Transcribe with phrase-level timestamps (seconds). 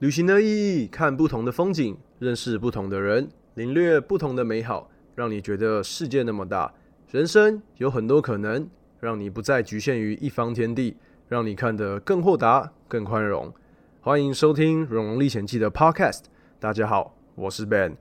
[0.00, 6.72] 旅行的意义，看不同的风景，认识不同的人，领略不同的美好，让你觉得世界那么大，
[7.10, 8.66] 人生有很多可能，
[8.98, 10.96] 让你不再局限于一方天地，
[11.28, 13.52] 让你看得更豁达、更宽容。
[14.00, 16.22] 欢迎收听《荣荣历险记》的 Podcast。
[16.58, 17.98] 大家好，我是 Ben。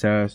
[0.00, 0.34] Test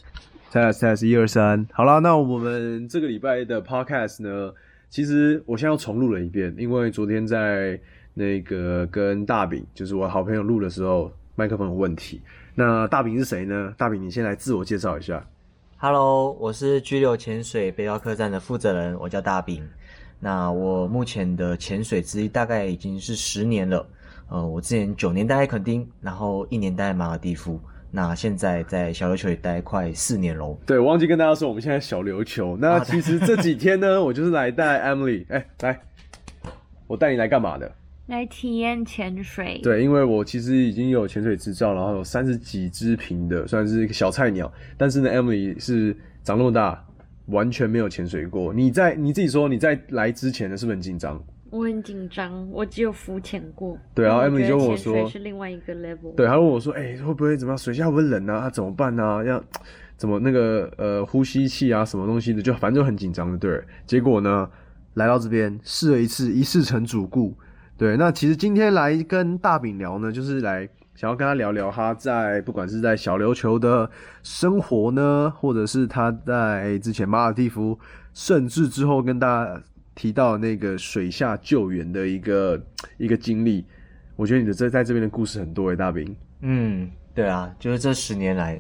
[0.51, 4.53] test test，一二三，好啦，那我们这个礼拜的 podcast 呢，
[4.89, 7.79] 其实我现在又重录了一遍，因为昨天在
[8.13, 12.21] 那个跟大饼，就是我好朋友录的时候，麦克风有问题。
[12.55, 13.73] 那大饼是谁呢？
[13.77, 15.25] 大饼，你先来自我介绍一下。
[15.77, 19.65] Hello，我是居留潜水背包客栈的负责人，我叫大饼。
[20.19, 23.87] 那我目前的潜水资历大概已经是十年了。
[24.27, 27.57] 呃，我之前九年待在垦丁，然后一年待在马尔地夫。
[27.91, 30.57] 那现在在小琉球也待快四年喽。
[30.65, 32.57] 对，我忘记跟大家说，我们现在小琉球。
[32.61, 35.79] 那啊其实这几天呢， 我就是来带 Emily，哎、来，
[36.87, 37.71] 我带你来干嘛的？
[38.07, 39.59] 来体验潜水。
[39.61, 44.51] 对，因为我其实已经有潜水执照，然后有三十几只瓶的，算是一个小菜鸟。
[44.77, 46.83] 但是呢，Emily 是长那么大，
[47.27, 48.51] 完全没有潜水过。
[48.53, 51.23] 你在你自己说，你在来之前呢，是不是很紧张？
[51.51, 53.77] 我很紧张，我只有浮潜过。
[53.95, 56.13] 对然后但 Emily 就问我说是另外一个 level。
[56.15, 57.57] 对，他问我说：“哎、会不会怎么样？
[57.57, 58.35] 水下会不会冷啊？
[58.41, 59.23] 啊怎么办啊？
[59.23, 59.43] 要
[59.97, 63.37] 怎么那个呃呼吸器啊，什么东西的，就反正就很紧张的。
[63.37, 64.49] 对，结果呢，
[64.93, 67.35] 来到这边试了一次，一试成主顾。
[67.77, 73.89] 对，那其实今天来跟大饼聊呢，就是来想要跟他聊聊他在不管是在小琉球的
[74.21, 77.79] 生活呢，或者是他在之前马尔蒂夫，
[78.13, 79.61] 甚至之后跟大家
[79.99, 82.61] 提到那个水下救援的一个
[82.97, 83.65] 一个经历。
[84.15, 86.15] 我觉得你的这在这边的故事很多诶，大兵。
[86.39, 88.57] 嗯，对啊，就是这十年来，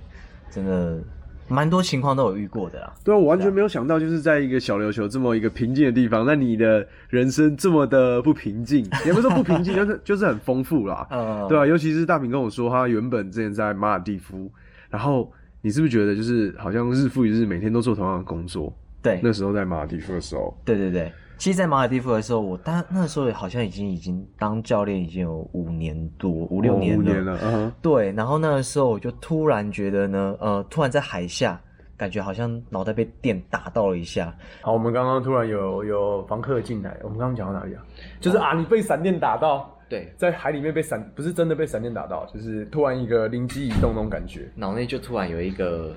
[0.51, 1.01] 真的
[1.47, 2.93] 蛮多情况都有遇过的啦。
[3.05, 11.07] 对啊，我完全没有想到，就是在一个小琉球这么一个平静的地方，那你的人生这么的不平静， 也不是说不平静，就是就是很丰富啦。
[11.11, 14.51] 嗯，对啊，尤其是大平跟我说，他原本之前在马尔蒂夫，
[14.89, 18.75] 然后你是不是觉得就是好像日复一日，每天都做同样的工作？
[19.01, 26.99] 对，那时候在马尔蒂夫的时候，对对对，其实，在马尔蒂夫的时候，我当那时候好像已经已经当教练已经有五年多五六哦年了。
[26.99, 31.57] 五年了，嗯哼，对，然后那个时候我就突然觉得呢，呃，突然在海下，
[31.95, 34.35] 感觉好像脑袋被电打到了一下。
[34.61, 37.81] 好，我们刚刚突然有有房客进来，我们刚刚讲到哪里啊？
[38.19, 44.51] 就是啊，你被闪电打到，对，在海里面被闪，不是真的被闪电打到，就是突然一个灵机一动那种感觉。
[44.55, 45.95] 脑内就突然有一个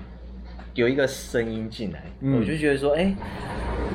[0.73, 2.39] 有一个声音进来，嗯。
[2.39, 3.13] 我就觉得说，哎、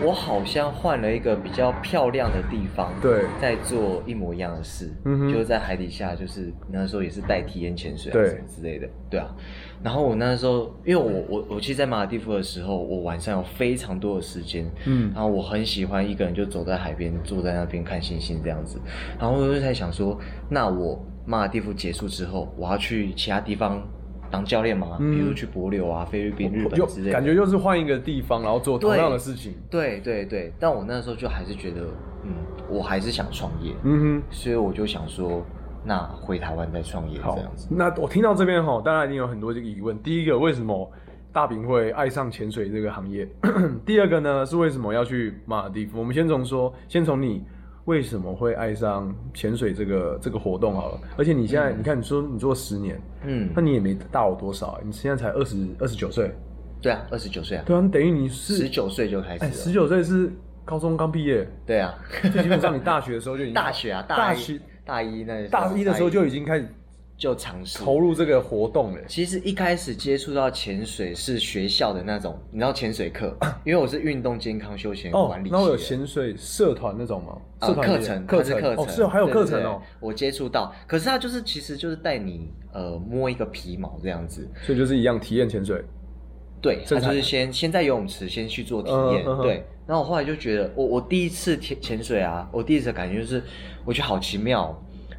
[0.05, 3.25] 我好像换了一个比较漂亮的地方，对。
[3.41, 8.29] 在做一模一样的事，嗯就是在海底下，就是那时候也是带体验潜水啊对。
[8.29, 9.35] 什么之类的，对啊。
[9.83, 15.11] 然后我那时候，因为我我我其实，在马尔蒂夫的时候，我晚上有非常多的时间，嗯。
[15.15, 18.81] 然后我很喜欢一个人就走在海边，坐在那边看星星这样子。
[19.19, 20.19] 然后我就在想说，
[20.49, 23.83] 那我马尔蒂夫结束之后，我要去其他地方
[24.31, 24.97] 当教练吗？
[25.01, 27.13] 嗯比如去帛琉啊、菲律宾、日又本之类的。
[27.13, 29.55] 感觉又是换一个地方，然后做同样的事情。
[29.71, 31.83] 对对对，但我那时候就还是觉得，
[32.25, 32.33] 嗯，
[32.69, 35.43] 我还是想创业，嗯哼所以我就想说，
[35.85, 37.69] 那回台湾再创业这样子。。
[37.71, 39.99] 那我听到这边哈，当然一定有很多这个疑问。
[40.03, 40.91] 第一个，为什么
[41.33, 43.27] 大饼会爱上潜水这个行业？
[43.87, 45.99] 第二个呢，是为什么要去马尔蒂夫？
[45.99, 47.45] 我们先从说，先从你
[47.89, 51.01] 为什么会爱上潜水这个这个活动好了。
[51.17, 53.49] 而且你现在，你看你说你做十年，嗯。
[53.57, 56.31] 那，你也没大我多少啊，你现在才二十二十九岁，
[56.83, 59.47] 对啊，二十九岁啊，对啊，等于你是十九岁就开始。
[59.53, 60.31] 十九岁是
[60.67, 66.69] 高中刚毕业，对啊，就基本上你大学的时候就已经 大学啊，一大一大一那大一的时候就已经开始
[67.19, 69.01] 就尝试投入这个活动了。
[69.09, 73.37] 其实一开始接触到潜水是学校的那种，你知道潜水课，
[73.67, 75.51] 因为我是运动健康休闲哦管理。
[75.51, 77.37] 那我有潜水社团那种吗？
[77.59, 85.85] 呃社团也课程，课程课程哦，是哦还有课程哦，我接触到，可是它就是其实就是带你呃摸一个皮毛这样子，所以就是一样体验潜水。
[86.61, 89.65] 对，正常他就是先先在游泳池先去做体验，对。
[89.87, 93.43] 然后我后来就觉得，我我第一次潜潜水啊，我第一次的感觉就是，
[93.85, 94.77] 我觉得好奇妙哦，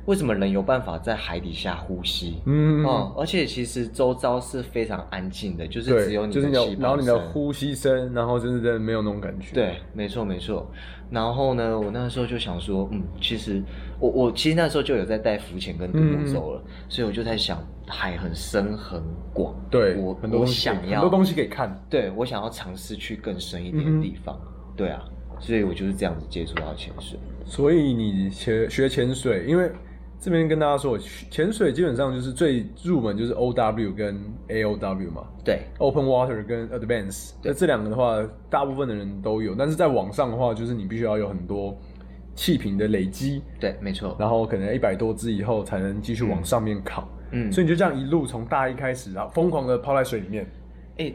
[0.09, 2.41] 为什么人有办法在海底下呼吸？
[2.47, 10.67] 嗯哦，而且其实周遭是非常安静的，就是，只有你就是你的的气，泡然后你的呼吸声，然后就是真的没有那种感觉。，对，没错没错。
[11.11, 13.63] 然后呢，我那时候就想说，嗯，其实
[13.99, 21.79] 我我其实那时候就有在带浮潜跟独木舟了，所以我就在想，海很深很广，对，我我很多东西想要很多东西可以看。
[21.87, 24.35] 对我想要尝试去更深一点的地方，
[24.75, 25.03] 对啊，
[25.39, 27.19] 所以我就是这样子接触到潜水。
[27.45, 29.71] 所以你学学潜水，因为
[30.19, 37.31] 这边跟大家说，潜水基本上就是最入门就是 O W 跟 A O W 嘛对，，Open Water 跟 Advance。
[37.41, 41.77] 那这两个的话，大部分的人都有，但是在网上的话，就是你必须要有很多
[42.35, 44.13] 气瓶的累积，对，没错。
[44.19, 47.07] 然后可能一百多支以后才能继续往上面考。
[47.31, 50.45] 嗯，所以你就这样一路从大一开始，然后疯狂的泡在水里面，
[50.97, 51.13] 哎、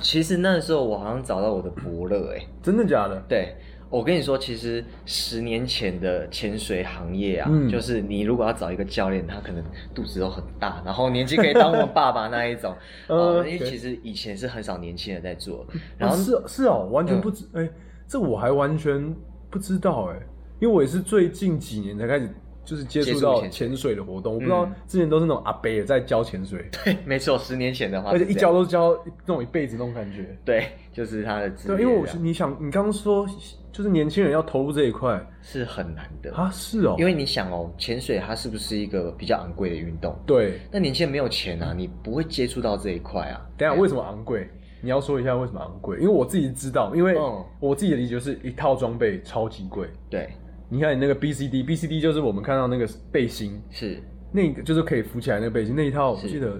[0.00, 3.22] 其实那时候我好像找到我的伯乐，哎，真的假的？
[3.28, 3.54] 对。
[3.90, 12.72] 我跟你说，其实十年前的潜水行业啊，嗯就是你如果要找一个教练，他可能肚子都很大，然后年纪可以当我爸爸那一种。
[13.08, 15.66] 呃哦，因为其实以前是很少年轻人在做，
[15.98, 17.68] 然后、哦是是哦，完全不知哎、
[18.06, 19.12] 这我还完全
[19.50, 20.16] 不知道哎、
[20.60, 22.30] 因为我也是最近几年才开始
[22.64, 28.96] 就是接触到潜水的活动，我不知道嗯之前都是那种阿伯也在教潜水， 对，没错，十年前的话而且一教都教
[29.26, 30.36] 那种一辈子那种感觉。
[30.44, 33.26] 对，就是他的对，因为我这样你想，你刚刚说
[33.72, 40.16] 就是年轻人要投入这一块是很难的，啊，是哦，因为你想哦，潜水它是不是一个比较昂贵的运动？
[40.26, 43.40] 对，那年轻人没有钱啊，你不会接触到这一块啊。
[43.56, 44.48] 等下为什么昂贵？
[44.82, 45.98] 你要说一下为什么昂贵？
[45.98, 49.86] 因为我自己知道，因为嗯我自己的理解就是一套装备超级贵。
[50.08, 50.30] 对，
[50.68, 54.02] 你看你那个 BCD，BCD 就是我们看到那个背心，是
[54.32, 56.58] 那个就是可以浮起来那个背心，那一套我记得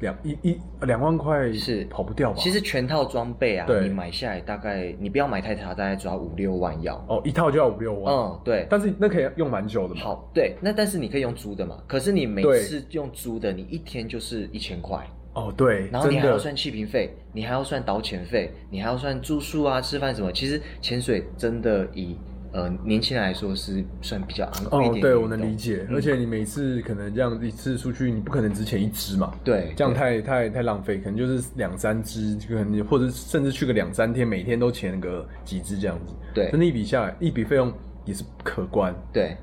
[0.00, 2.38] 两一一两万块是跑不掉吧？
[2.38, 6.94] 其实全套装备啊，你买下来大概你不要买太差，大概抓五六万要。
[7.08, 8.66] 哦，一套就要五六万，嗯，对。
[8.70, 10.00] 但是那可以用蛮久的嘛。
[10.00, 11.82] 好，对，那但是你可以用租的嘛？
[11.86, 20.32] 可是你每次用租的，你一天就是一千块，哦，对，然后你还要算气瓶费，你还要算导潜费，你还要算住宿啊、吃饭什么。
[20.32, 22.16] 其实潜水真的以
[22.52, 25.86] 呃年轻人来说是算比较昂贵一哦点，哦对，我能理解。
[25.88, 36.14] 嗯而且你每次可能这样一次出去，你不可能只潜一只嘛，对这样太太太浪费，可能就是两三只，可能或者甚至去个两三天，每天都潜个几只这样子。
[36.34, 37.72] 对真的，一笔下来，一笔费用
[38.04, 38.94] 也是可观。
[39.12, 39.36] 对，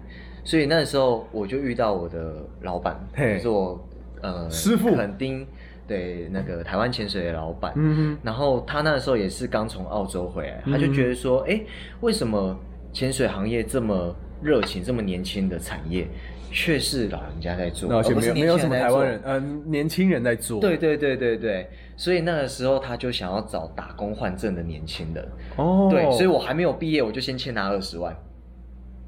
[0.43, 3.87] 所以那时候我就遇到我的老板，嘿就是我
[4.21, 5.45] 呃师傅肯丁
[5.87, 11.61] 对那个台湾潜水的老板，嗯然后他那时候也是刚从澳洲回来，他就嗯觉得说，哎、
[12.01, 12.57] 为什么
[12.95, 16.07] 潜水行业这么热情、这么年轻的产业，
[16.49, 20.61] 却是老人家在做，哼，而且没有没有什么台湾人，呃，年轻人在做。
[20.61, 25.27] 对对对对对，所以那个时候他就想要找打工换证的年轻人，
[25.57, 28.15] 哦，对，所以我还没有毕业，我就先欠他二十万。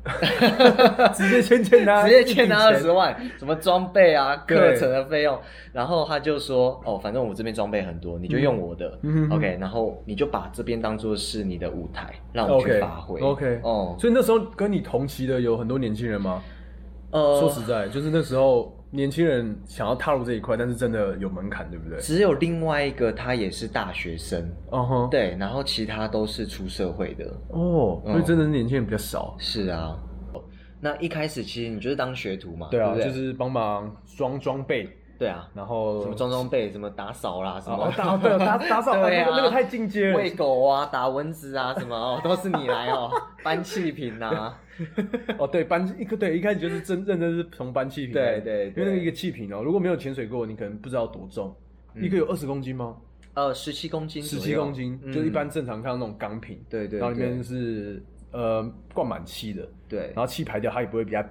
[1.14, 3.16] 直接欠欠他， 直接欠他二十万。
[3.38, 5.38] 什么装备啊、课程的费用，
[5.74, 9.36] 然后他就说，哦，反正我这边装备很多，你就用我的、嗯嗯哼。
[9.38, 13.20] O k 然后你就把这边当做是你的舞台，让我去 OK 发挥。
[13.22, 16.42] OK，哦，所以那时候跟你同期的有很多年轻人吗？
[17.12, 22.00] 呃，说实在，就是那时候年轻人想要踏入这一块，但是真的有门槛，对不对？
[22.00, 29.36] 只有另外一个他也是大学生，哦哼，对，然后其他都是出社会的，哦，所以真的是年轻人比较少。
[29.38, 29.98] 是啊。
[30.80, 34.88] 那一开始其实你就是当学徒嘛，对啊，对对就是帮忙装装备，
[35.18, 37.86] 对啊，然后什么装装备，什么打扫啦，什么。
[37.86, 39.28] 哦打对打打扫， 对啊。
[39.30, 40.18] 那个那个太进阶了。
[40.18, 43.10] 喂狗啊，打蚊子啊，什么哦，都是你来哦，
[43.44, 44.58] 搬气瓶啊，
[45.40, 51.56] 哦，对，搬一个对，一开始就是真认真是从搬气瓶对对对因为那个一个气瓶哦，如果没有潜水过，你可能不知道多重，
[51.96, 52.04] 嗯。
[52.04, 52.96] 一个有二十公斤吗？
[53.34, 55.14] 呃，十七公斤十，七公斤，嗯。
[55.14, 60.12] 就一般正常看到那种钢瓶，对对对然后里面是呃灌满气的，对。
[60.16, 61.24] 然，后气排掉，它也不会比较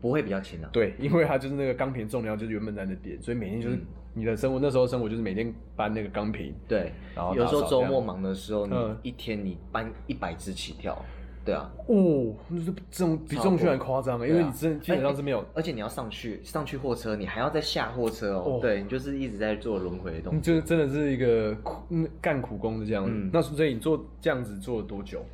[0.00, 3.86] 不会比较轻啊，对， 因为它就是那个钢瓶重量就是原本在那点，所以每天就是嗯。
[4.12, 6.92] 你的生活，那时候生活就是每天搬那个钢瓶，对。
[7.14, 8.98] 然后，有时候周末忙的时候，你嗯。
[9.04, 11.00] 一天你搬一百只起跳，
[11.44, 18.58] 对啊，哦，那是这种比重训还夸张啊，因为你真基本上是没有，而且你要上去上去货车，你还要再下货车哦，哦。
[18.60, 20.54] 对你就是一直在做轮回的动你作。
[20.54, 23.04] 就是真的是一个苦嗯干苦工的这样。
[23.04, 23.12] 子。
[23.14, 23.30] 嗯。
[23.32, 25.24] 那所以你做这样子做了多久？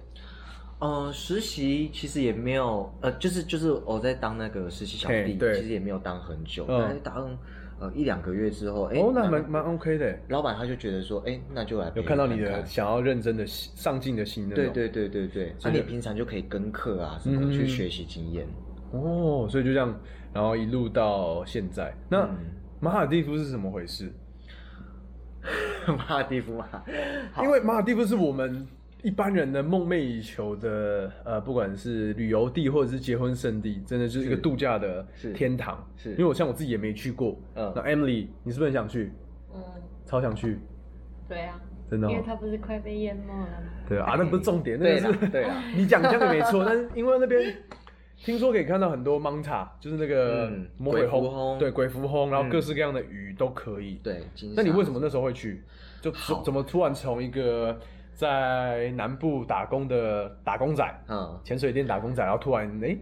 [0.78, 7.38] 呃，实习其实也没有，呃，就是就是我在当那个实习小弟，对其实也没有当很久，嗯大概当
[7.80, 14.73] 呃一两个月之后，哎、哦，那蛮蛮 OK 的，老板他就觉得说，哎、那就来有看到你陪看的想要认真的心上进的心那种。
[14.73, 18.47] 对对对对对，那、你平常就可以跟课啊什么、嗯去学习经验。
[18.92, 19.99] 哦，所以就这样，
[20.33, 21.95] 然后一路到现在。
[22.11, 22.37] 那嗯
[22.80, 24.12] 马尔蒂夫是怎么回事？
[25.88, 26.68] 马尔蒂夫嘛，
[27.33, 28.66] 好因为马尔蒂夫是我们
[29.06, 35.86] 一般人的梦寐以求的，呃，不管是旅游地或者是结婚圣地，真的就是一个度假的天堂。
[35.96, 37.38] 是因为我像我自己也没去过。
[37.54, 39.12] 嗯那 Emily，你是不是很想去？
[39.54, 39.62] 嗯，
[40.04, 40.58] 超想去，
[41.28, 41.54] 对啊，
[41.88, 42.22] 真的、哦因为。
[42.26, 43.48] 它不是快被淹没了吗？
[43.88, 47.54] 对啊，那不是重点，那对个是啦对啊 你讲这样也没错，但是因为那边
[48.16, 54.00] 听说可以看到很多 manta，就是那个嗯魔鬼轰对，鬼蝠轰，然后嗯各式各样的鱼都可以。
[54.02, 55.62] 对，金那你沙为什么那时候会去？
[56.02, 56.12] 就
[56.44, 57.76] 怎么突然从一个
[58.16, 62.96] 在南部打工的打工仔，嗯，潜水店打工仔，然后突然哎、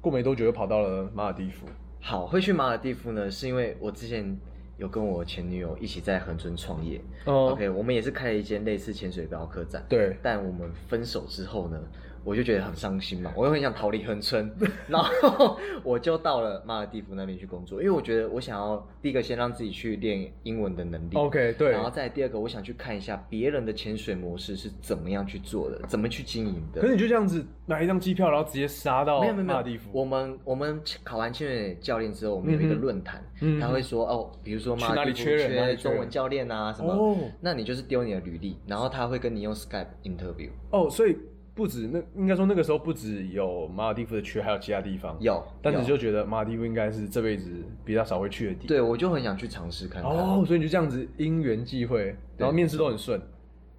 [0.00, 1.66] 过没多久又跑到了马尔蒂夫？
[2.00, 4.38] 好，会去马尔蒂夫呢，是因为我之前
[4.76, 7.00] 有跟我前女友一起在恒春创业。
[7.24, 9.82] 哦 OK，我们也是开了一间类似潜水标客栈。
[9.88, 11.80] 对但我们分手之后呢，
[12.24, 14.50] 我就觉得很伤心嘛，我又很想逃离恒春，
[14.88, 26.80] 然后我就到了马尔蒂夫那边去工作，因为我觉得我想要第一个先让自己去练英文的能力 OK，对然后再第二个我想去看一下别人的潜水模式是怎么样去做的，怎么去经营的。
[26.80, 40.48] 可是你就这样子买一张机票，然后直接杀到没有没有马尔地夫，我们我们考完潜水教练之后，我们有一个论坛，嗯他会说哦，比如说马尔地夫缺中文教练啊什么，哦那你就是丢你的履历，然后他会跟你用 Skype interview。
[40.70, 41.16] 哦，所以
[41.54, 45.16] 不止那应该说那个时候不止有马尔地夫的缺，还有其他地方。
[45.20, 47.48] 有，但是就觉得马尔地夫应该是这辈子
[47.84, 48.66] 比较少会去的地方。
[48.66, 50.10] 对我就很想去尝试看看。
[50.10, 53.22] 哦，所以你就这样子因缘际会，然后面试都很顺，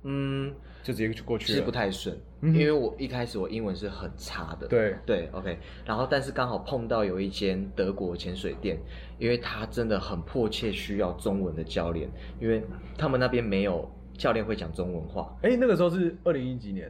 [0.04, 0.54] 嗯，
[0.84, 1.48] 就直接就过去了。
[1.48, 4.68] 其实不太顺，嗯因为我一开始我英文是很差的。
[4.68, 8.80] 对对，OK，然后但是刚好碰到有一间德国潜水店，
[9.20, 12.64] 因为他真的很迫切需要中文的教练，因为
[12.98, 15.36] 他们那边没有教练会讲中文话。
[15.42, 16.90] 哎，那个时候是二零一几年？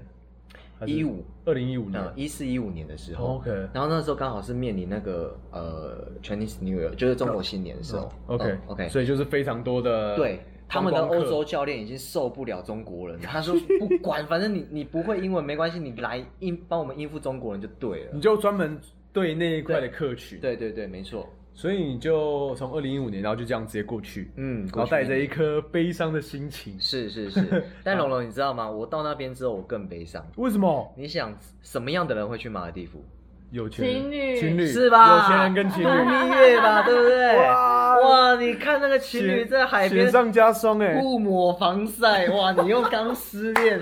[0.81, 1.13] 15，
[1.45, 2.13] 二零一五年嗯，。
[2.15, 8.03] 一四一五年的时候 OK 然后那时候刚好是面临那个呃 Chinese New Year，就是中国新年的时候。
[8.03, 18.21] 哦 OK 嗯 OK，所以就是非常多的对，他们的欧洲教练已经受不了中国人，他说不管，反正你 你不会英文没关系，你来应帮我们应付中国人就对了你。
[18.21, 18.79] 就专门
[19.13, 21.27] 对那一块的客群。，对对对，没错。
[21.55, 26.77] 所以你就从二零一五年，然后就这样直接过去，嗯，然后带着一颗悲伤的心情。
[26.79, 28.69] 是是是， 但龙龙你知道吗？
[28.69, 30.21] 我到那边之后我更悲伤。
[30.35, 30.93] 为什么？
[30.97, 33.03] 你想什么样的人会去马尔蒂夫？
[33.51, 35.15] 有钱人情侣情侣是吧？
[35.15, 37.37] 有钱人跟情度侣，蜜月吧，对不对？
[37.39, 42.51] 哇哇，你看那个情侣在海边雪上加霜哎、不抹防晒， 哇！
[42.51, 43.79] 你又刚失恋，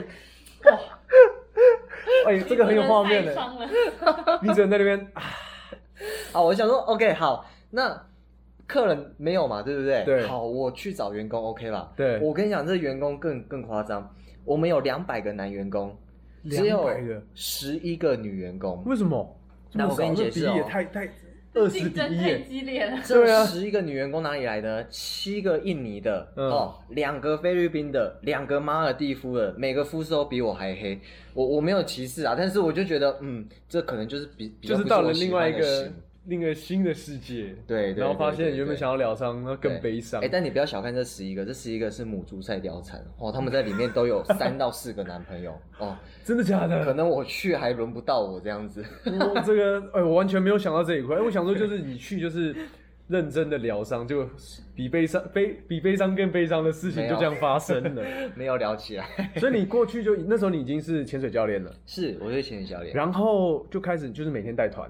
[0.66, 0.80] 哇
[2.28, 3.36] 哎、这个很有画面的。
[4.44, 5.24] 你只能在那边啊，
[6.32, 7.44] 好，我想说，OK，好，
[7.76, 8.00] 那
[8.68, 10.04] 客人没有嘛，对不对？
[10.06, 11.92] 对好，我去找员工，OK 吧？
[11.98, 14.16] 对我跟你讲，这员工更更夸张，
[14.46, 15.98] 我们有两百个男员工，
[16.48, 18.84] 只有200个十一个女员工。
[18.86, 19.36] 为什么？
[19.74, 21.10] 那我跟你解释哦这也太太
[21.56, 23.00] 二十比竞争太，激烈了。
[23.04, 24.88] 这对啊十一个女员工哪里来的？
[24.88, 31.00] 七个印尼的、嗯哦，两个菲律宾的，两个马尔蒂夫的，每个肤色都比我还黑。
[31.34, 35.92] 我我没有歧视啊，但是我就觉得，嗯，这可能就是比比较就是到了另外一个
[36.26, 37.56] 另一个新的世界。
[37.68, 40.28] 对对然后发现原本想要疗伤，那更悲伤哎、。
[40.32, 46.94] 但你不要小看这十一个，这十一个是母猪赛貂蝉哦，他们在里面都有三到四个男朋友哦， 真的假的可？
[46.94, 48.84] 能我去还轮不到我这样子。
[49.06, 51.18] 我这个哎，我完全没有想到这一块。
[51.18, 52.56] 哎我想说就是你去就是
[53.08, 54.28] 认真的疗伤，就
[54.74, 58.02] 比悲伤悲比悲伤更悲伤的事情就这样发生了。
[58.34, 59.06] 没有聊起来，
[59.38, 64.90] 所以你过去就那时候你已经是潜水教练了，是我是潜水教练，然后就开始就是每天带团，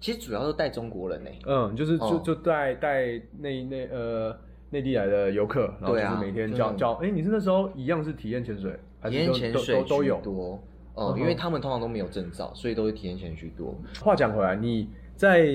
[0.00, 4.36] 其实主要都带中国人呢、嗯，就是就哦就带带内内呃
[4.70, 6.92] 内地来的游客，然后就是每天教教。
[6.94, 10.20] 哎，你是那时候一样是体验潜水，还是体验潜水居都都有？
[10.20, 10.62] 多
[10.94, 13.74] 哦、嗯因为他们通常都没有证照，所以都是体验潜居多。
[14.00, 15.46] 话讲回来，你在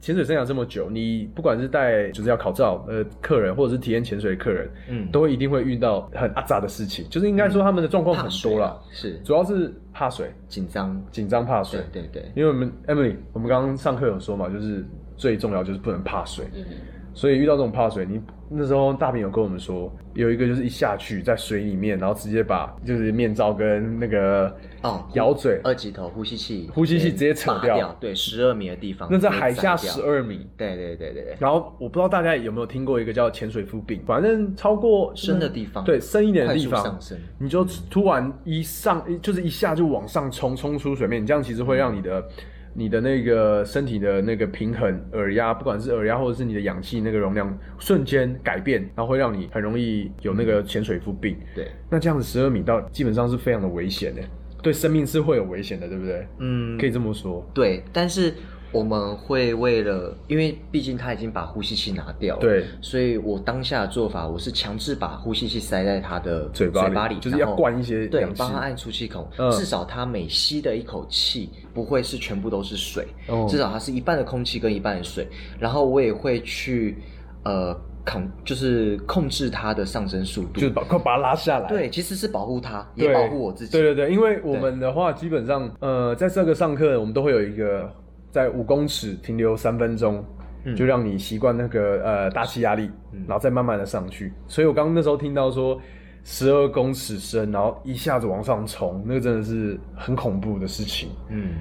[0.00, 8.66] 潜水生涯这么久，你不管是带就是要考照呃客人，或者是体验潜水的客人，嗯，都会一定会遇到很阿杂的事情，就是应该说他们的状况很多啦。
[8.66, 11.80] 啊，，是主要是怕水、紧张，紧张、怕水。
[11.92, 12.02] 对。
[12.02, 14.84] 对对，因为我们 Emily，我们刚刚上课有说嘛，就是
[15.16, 16.64] 最重要就是不能怕水，嗯，
[17.18, 27.74] 所以遇到这种怕水，你那时候大饼有跟我们说，有一个就是一下去在水里面，然后直接把就是面罩跟那个哦咬嘴，二级头呼吸器，呼吸器直接扯掉。
[27.74, 30.46] 拔掉，对，十二米的地方，那在海下十，二米。
[30.56, 42.24] 对对对对对，然后我不知道大家有没有听过一个叫潜水夫病，反正超过深的地方对深一点的地方速上升，你就突然一上就是一下就往上冲，冲出水面，你这样其实会让你的、
[42.78, 51.36] 你的那个身体的那个平衡、耳压，不管是耳压或者是你的氧气那个容量瞬间改变，然后会让你很容易有那个潜水夫病。
[51.56, 54.22] 对，那这样子十二米到基本上是非常的危险的，
[54.62, 56.24] 对生命是会有危险的，对不对？
[56.38, 57.44] 嗯可以这么说。
[57.52, 58.32] 对，但是
[58.70, 69.50] 我们会为了，因为毕竟他已经把呼吸器拿掉了，对，所以我当下的做法，我是强制把呼吸器塞在他的嘴巴里巴里，就是要灌一些对帮他按出气孔，嗯。
[69.52, 73.46] 至少他每吸的一口气不会是全部都是水，哦。
[73.48, 75.26] 至少它是一半的空气跟一半的水，
[75.58, 76.96] 然后我也会去
[77.44, 81.68] 呃控，就是控制它的上升速度，就是把快把它拉下来。
[81.68, 87.90] 对，其实是保护它，也保护我自己，对对对，因为我们的话，基本上，呃，在这个上课，我们都会有一个
[88.30, 90.24] 在五公尺停留三分钟，
[90.64, 94.32] 嗯就让你习惯那个呃大气压力，嗯然后再慢慢的上去。
[94.46, 95.80] 所以我刚刚那时候听到说
[96.24, 101.08] 十二公尺深，然后一下子往上冲，那个真的是很恐怖的事情。
[101.30, 101.54] 嗯，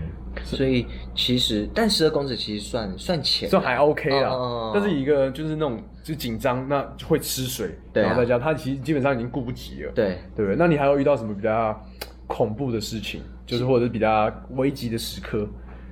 [0.44, 4.30] 所以其实，但十二公尺其实算算浅，算还 OK 啦。
[4.30, 10.56] 哦但是一个就是那种就紧张，那就会吃水，对啊然后再加他其实基本上已经顾不及了，对，对不对？
[10.58, 11.80] 那你还有遇到什么比较
[12.26, 15.48] 恐怖的事情，就是或者是比较危急的时刻？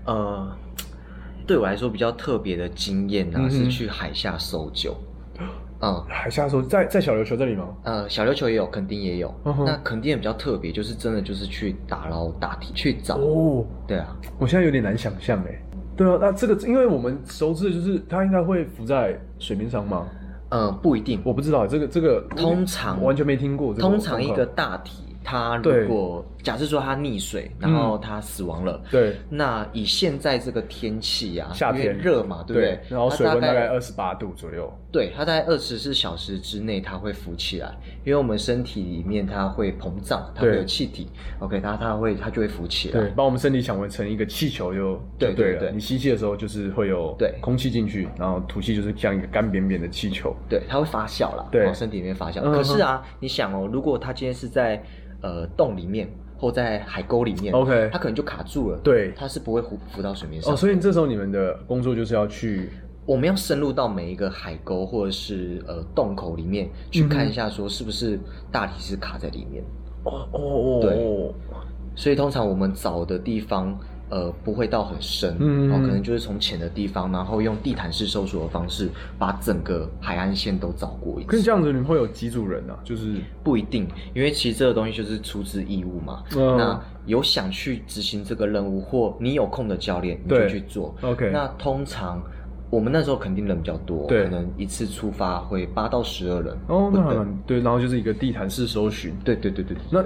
[0.06, 0.56] 呃，
[1.46, 4.96] 对我来说比较特别的经验呢、嗯是去海下搜救。
[5.82, 7.68] 嗯，海下搜在在小琉球这里吗？
[7.84, 9.34] 呃，小琉球也有，垦丁也有。
[9.44, 13.18] 嗯那垦丁也比较特别，就是真的就是去打捞大体，去找。
[13.18, 15.62] 哦，对啊，我现在有点难想象哎。
[15.98, 20.08] 对啊，那这个因为我们熟知的就是它应该会浮在水面上吗？
[20.50, 21.22] 呃，不一定。
[21.26, 32.80] 我不知道这个这个通常完全没听过通常一个大体，它如果假设说它溺水，然后它死亡了，对那以现在这个天气啊，夏天热嘛，对不对？
[32.88, 34.72] 然后水温大概概二十八度左右。
[34.92, 37.76] 对，它在二十四小时之内它会浮起来，
[38.06, 41.10] 因为我们身体里面它会膨胀，它会有气体
[41.40, 43.02] ，OK，它它会它就会浮起来。
[43.02, 45.72] 对，把我们身体想为成一个气球就对就对了。
[45.72, 50.34] 你吸气的时候就是会有对空气进去，然后吐气就是像一个干扁扁的气球。
[50.48, 52.40] 对，它会发酵了，对往身体里面发酵。
[52.44, 54.80] 嗯可是啊，你想哦，如果它今天是在
[55.22, 60.54] 呃洞里面或在海沟里面 OK 它可能就卡住了，对它是不会浮浮到水面上。
[60.54, 62.70] 哦，所以这时候你们的工作就是要去
[63.06, 68.20] 我们要深入到每一个海沟或者是呃洞口里面去看一下，说是不是
[68.52, 69.64] 大体是卡在里面。
[70.04, 71.34] 哦哦哦对
[71.96, 81.30] 所以通常我们找的地方，呃，不会到很深，嗯哦，可能就是从浅的地方，然后用地毯式搜索的方式，把整个海岸线都找过一次。
[81.30, 82.78] 可是这样子，你们会有几组人啊？
[82.84, 86.24] 就是不一定，因为其实这个东西就是出自义务嘛。
[86.36, 90.96] 嗯那有想去执行这个任务，或你有空的教练，你就去做。
[91.02, 92.22] OK 那通常
[92.72, 96.58] 我们那时候肯定人比较多，可能一次出发会八到十二人。
[96.68, 99.16] 哦，那对，然后就是一个地毯式搜寻。
[99.24, 99.84] 对对对对对。
[99.92, 100.04] 那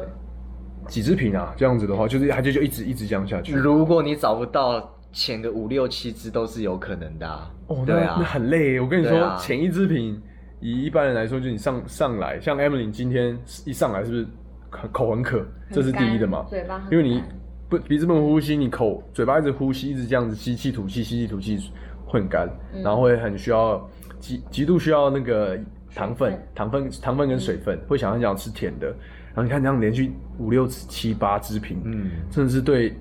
[0.90, 1.54] 几只瓶啊？
[1.56, 3.54] 这样子的话，就是它就就一直一直这样下去。
[3.56, 7.52] 如果你找不到，前个五六七只都是有可能的、啊。
[7.68, 8.80] 哦，对啊那，很累。
[8.80, 10.22] 我跟你说，前一支瓶
[10.60, 14.28] 以一般人来说，就你上上来，像 Emily 今天一上来是不是
[14.70, 15.46] 口口很渴？
[15.72, 16.46] 这是第一的嘛？
[16.50, 17.24] 嘴巴因为你
[17.68, 21.58] 不鼻子不能呼吸，你口嘴巴一直呼吸，一直这样子吸气吐气，吸气吐气
[22.06, 23.88] 会很干，嗯然后会很需要
[24.20, 25.58] 极极度需要那个
[25.96, 28.94] 糖分、糖分、糖分跟水分，会想很想吃甜的。
[29.44, 32.96] 你看这样连续五六七八支瓶，嗯，真的是对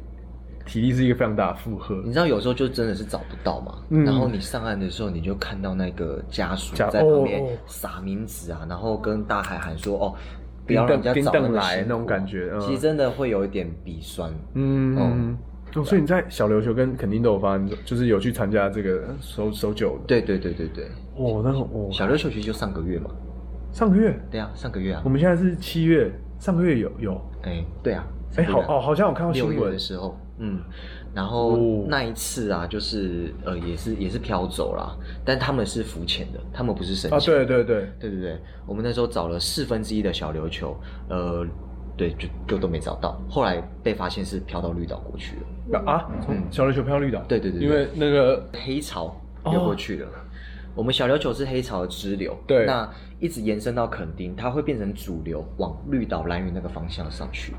[0.67, 2.03] 体力是一个非常大的负荷。
[2.05, 3.75] 你知道有时候就真的是找不到嘛。
[3.91, 10.15] 嗯然后你上岸的时候，你就看到那个家属家在旁边撒名字啊，然后跟大海喊说：“哦，
[10.67, 14.31] 不要让人家冰找那来那种感觉嗯其实真的会有一点鼻酸。
[14.55, 15.37] 嗯，哦
[15.75, 20.05] 哦，所以你在小琉球跟垦丁都有发生，就是有去参加这个搜搜救的。
[20.07, 20.85] 对对对对对，
[21.17, 23.11] 哦，那个哦，小琉球其实就上个月嘛。
[23.71, 25.11] 上个月，对啊，上个月啊我。
[25.11, 28.07] 们现在是七月，上个月有有，哎，对啊。
[28.37, 29.57] 哎，好哦，好像我看到新闻。
[29.57, 30.61] 六月的，时候，嗯，
[31.15, 37.19] 然后哦那一次啊，就是呃，也是也是飘走啦，但他们是浮潜的，他们不是深潜。
[37.19, 40.77] 啊，对对对，对对对，我们那时候找了四分之一的小琉球，
[41.09, 41.45] 呃，
[41.97, 45.37] 对，就就都没找到，后来被发现是飘到绿岛过去
[45.71, 47.67] 了，啊，从小琉球飘绿岛，对对对对。
[47.67, 49.17] 因为那个黑潮
[49.51, 50.09] 流过去了。
[50.79, 52.89] 我们小琉球是黑潮的支流，对那
[53.19, 57.53] 一直延伸到垦丁，它会变成主流，往绿岛、蓝屿那个方向上去。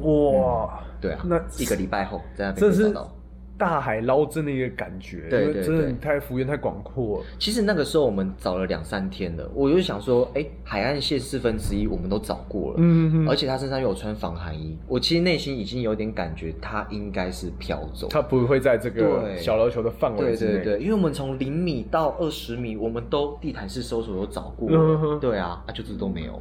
[0.00, 3.15] 哇，对啊，那一个礼拜后在那边这是被找到。
[3.58, 7.18] 大海捞针的一个感觉，对因为真的太幅员太广阔。
[7.18, 18.08] 了，其实那个时候我们找了两三天了，我就想说，哎，海岸线四分之一我们都找过了，嗯嗯而且他身上又有穿防寒衣，我其实内心已经有点感觉他应该是飘走。
[18.08, 26.40] 他不会在这个小琉球的范围对之内，对对，因为我们从零米到二十米，我们都地毯式搜索有找过了，嗯对啊，啊就是都没有。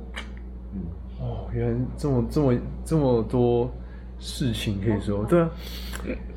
[0.74, 0.82] 嗯，
[1.22, 3.72] 哦，原来这么这么这么多
[4.20, 5.50] 事情可以说，对啊，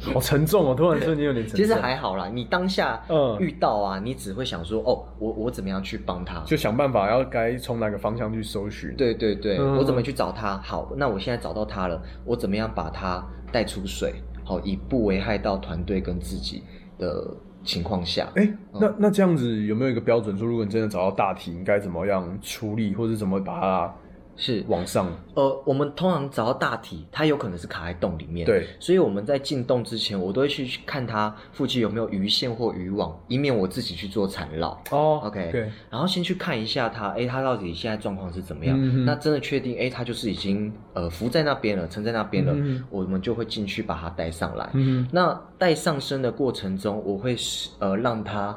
[0.01, 1.61] 好沉重哦，突然瞬间有点沉重。
[1.61, 6.41] 其实还好啦，你当下嗯遇到啊，你只会想说，哦，我我怎么样去帮他？
[6.45, 10.59] 就想办法要该从哪个方向去搜寻。，对对对，嗯我怎么去找他？
[10.59, 14.15] 好，那我现在找到他了，我怎么样把他带出水？
[14.45, 16.63] 好，以不危害到团队跟自己
[16.99, 23.95] 的情况下，哎，那那这样子有没有一个标准说，如果你真的找到大题，应该怎么样处理，或者怎么把它
[24.39, 25.13] 是往上？
[25.35, 34.71] 呃，我们通常找到大体，它有可能是卡在洞里面，对，所以我们在进洞之前，我都会去看它附近有没有鱼线或渔网，以免我自己去做缠绕。
[34.91, 38.79] 哦 OK，对，然后先去看一下它，哎，它到底现在状况是怎么样？
[38.81, 44.71] 嗯那真的确定，哎，它就是已经呃浮在那边了，沉在那边了，嗯我们就会进去把它带上来。
[44.75, 48.57] 嗯，那带上升的过程中，我会使呃让它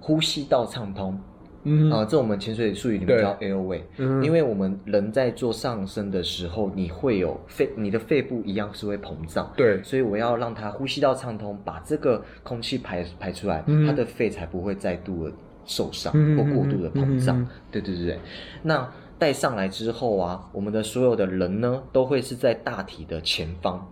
[0.00, 1.20] 呼吸道畅通，
[1.64, 9.82] 嗯啊、这我们潜水术语里面叫 airway，、嗯因为我们人在做上升的时候，你会有肺，你的肺部一样是会膨胀，对。
[9.82, 15.32] 所以我要让它呼吸道畅通，把这个空气排排出来，嗯它的肺才不会再度的
[15.66, 17.46] 受伤嗯或过度的膨胀。
[17.70, 18.18] 对对对，
[18.62, 23.86] 那带上来之后啊，我们的所有的人呢，都会是在大体的前方，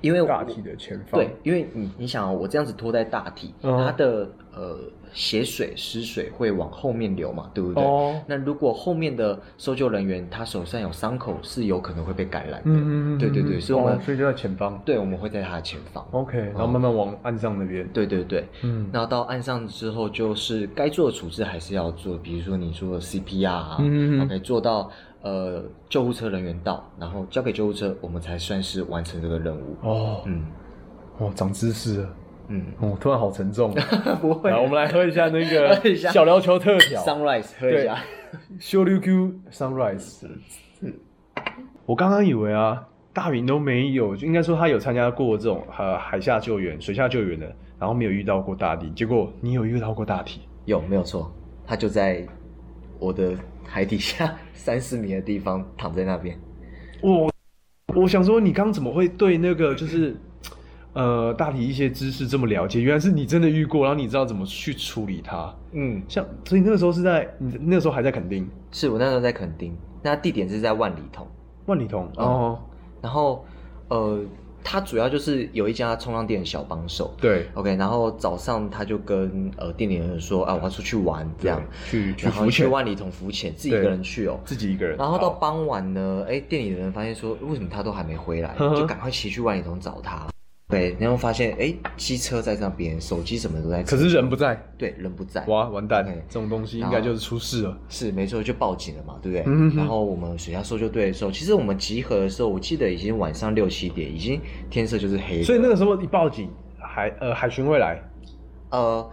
[0.00, 4.78] 因为大体的前方，对，因为你你想哦，我这样子拖在大体，嗯它的呃
[5.12, 7.82] 血水湿水会往后面流嘛，对不对？
[7.82, 8.20] 哦。
[8.26, 12.62] 那如果后面的搜救人员他手上有伤口，是有可能会被感染的。
[12.66, 14.80] 嗯嗯嗯，对对对，所以我们、哦所以就在前方。
[14.84, 16.06] 对我们会在他的前方。
[16.10, 18.88] ，OK，然后慢慢往岸上那边，对对对，嗯。
[18.92, 24.20] 然后到岸上之后，就是该做的处置还是要做，比如说你说的 CPR 啊、嗯嗯嗯。
[24.22, 24.90] O k 做到
[25.22, 29.76] 呃救护车人员到，然后交给救护车，我们才算是完成这个任务。
[29.82, 30.44] 哦嗯
[31.18, 32.08] 哦，长知识了，
[32.48, 33.74] 嗯，哦，突然好沉重。
[34.20, 37.98] 不会来，我们来喝一下那个 小琉球特调 Sunrise 喝一下。
[38.60, 40.26] 修溜 Q Sunrise。
[41.86, 47.46] 我刚刚以为啊，大饼都没有，就应该说他有参加过这种呃海下救援、水下救援的，
[47.78, 48.88] 然后没有遇到过大地。
[48.90, 51.32] 结果你有遇到过大体，有没有错？
[51.66, 52.24] 他就在
[52.98, 53.32] 我的
[53.68, 56.36] 海底下三四米的地方躺在那边。
[57.02, 57.30] 我
[57.94, 60.16] 我想说，你刚刚怎么会对那个就是
[60.94, 62.80] 呃大体一些知识这么了解？
[62.80, 65.54] 原来是你真的遇过，然后你知道怎么去处理它。
[65.72, 71.26] 嗯，像，所以那个时候是在你那个时候还在垦丁是我那时候在垦丁，那地点是在万里通。
[71.66, 72.58] 万里通哦，
[73.02, 73.44] 然后
[73.88, 74.24] 呃，
[74.62, 77.14] 他主要就是有一家冲浪店的小帮手。
[77.20, 84.38] 对，OK，然后早上他就跟呃店里人说啊，我要出去玩这样，去去然后浮潜，去万里同浮潜，自己一个人去哦。
[84.44, 90.26] 自己一个人，然后到傍晚呢，哎，店里的人发现说，为什么他都还没回来，就赶快骑去万里同找他。
[90.68, 97.78] 对，然后发现哎，机车在那边，手机什么都在，可是人不在，对人不在，哇，完蛋 OK 这种东西应该就是出事了。
[97.88, 99.44] 是没错，就报警了嘛，对不对？
[99.46, 105.42] 嗯然后我们水下搜救队的时候，其实我们集合的时候，我记得已经晚上六七点，已经天色就是黑。
[105.42, 107.98] 所以那个时候一报警，海呃海巡会来，
[108.68, 109.10] 呃，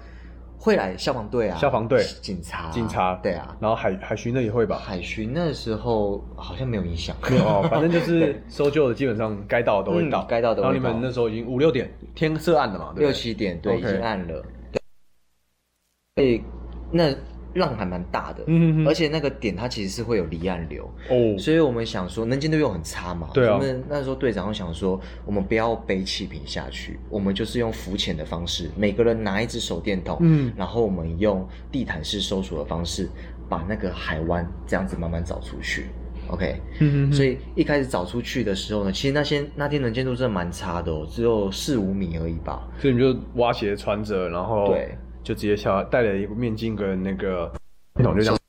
[0.57, 2.03] 会来消防队啊，消防队。
[2.21, 3.15] 警察、警察。
[3.23, 3.55] 对啊。
[3.59, 4.77] 然后海海巡的也会吧？
[4.77, 14.43] 海巡那时候好像没有影响，没有哦， 反正就是搜救的，基本上该到的都会到，嗯该到的然后你们那时候已经五六点，天色暗了嘛，六七点对已经暗了，
[16.15, 16.43] 对，
[16.91, 17.13] 那
[17.55, 23.55] 浪还蛮大的，嗯而且那个点它其实是会有离岸流，哦，所以我们想说能见度又很差嘛，对啊。
[23.55, 30.53] 我们那时候队长就想说，我们不要背气瓶下去，我们就是用浮潜的方式，每个人拿一支手电筒，嗯。
[30.55, 33.09] 然后我们用地毯式搜索的方式，
[33.49, 35.87] 把那个海湾这样子慢慢找出去。
[36.27, 37.13] OK，、嗯哼哼。
[37.13, 42.67] 所以一开始找出去的时候呢，其实那些那天能见度真的蛮差的哦，只有四五米而已吧。
[42.79, 47.51] 所以你就挖鞋穿着，然后对，就直接下戴了一个面镜跟那个
[47.95, 48.39] 那种就这样，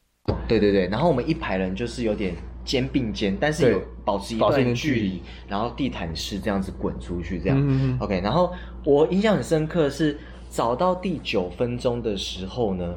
[0.46, 2.34] 对对对，然后我们一排人就是有点
[2.64, 7.98] 肩并肩，但是有保持一段距离，然后地毯式这样子滚出去，这样。
[7.98, 8.52] OK，然后
[8.84, 10.18] 我印象很深刻的是
[10.50, 12.94] 找到第九分钟的时候呢。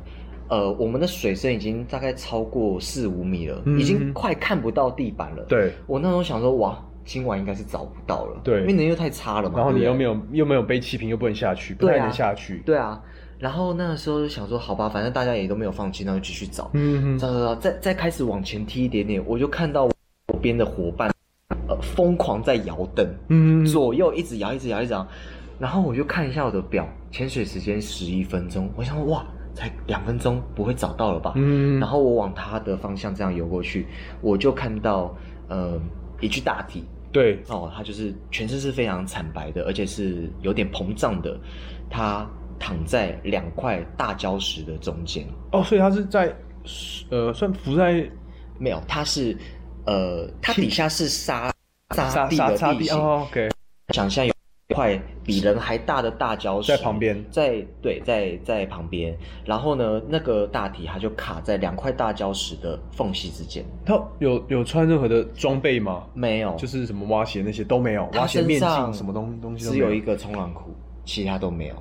[0.51, 5.45] 呃，我们的水深已经大概超过四五米了，嗯已经快看不到地板了。
[5.47, 9.57] 对，我那时候想说，哇，今晚应该是找不到了，对因为能见度太差了嘛。
[9.57, 12.99] 然后你又没有又没有背气瓶，又不能下去，不太能下去，对啊，
[13.39, 16.69] 然后那个时候就想说，好吧，反正大家也都没有放弃，那就继续找。
[16.73, 21.09] 嗯嗯，找找找，再再开始往前踢一点点，我就看到我边的伙伴，
[21.67, 25.07] 呃，疯狂在摇灯，嗯，左右一直摇，一直摇，一直摇。
[25.57, 31.33] 然后我就看一下我的表，潜水时间十一分钟，我想说哇，才两分钟，不会找到了吧？
[31.35, 33.87] 嗯，然后我往他的方向这样游过去，
[34.21, 35.15] 我就看到
[35.47, 35.79] 呃
[36.21, 41.37] 一具大体，对，哦，他就是全身是非常惨白的，而且是有点膨胀的，
[41.89, 42.25] 他
[42.59, 45.25] 躺在两块大礁石的中间。
[45.51, 46.35] 哦，所以他是在
[47.09, 48.07] 呃算浮在
[48.59, 49.35] 没有，它是
[49.85, 51.51] 呃，它底下是沙
[51.95, 52.99] 沙沙地沙沙地的地形。
[52.99, 53.49] 哦，OK，
[53.93, 54.33] 想象有
[54.67, 59.17] 一块比人还大的大礁石在旁边在对，在在旁边。
[59.45, 63.63] 然后呢，那个大体它就卡在两块大礁石的缝隙之间。
[63.85, 66.03] 他有有穿任何的装备吗？
[66.13, 71.75] 没有，就是什么蛙鞋那些都没有，他蛙鞋、面镜什么东东西都没只有一个冲浪裤，其他都没有。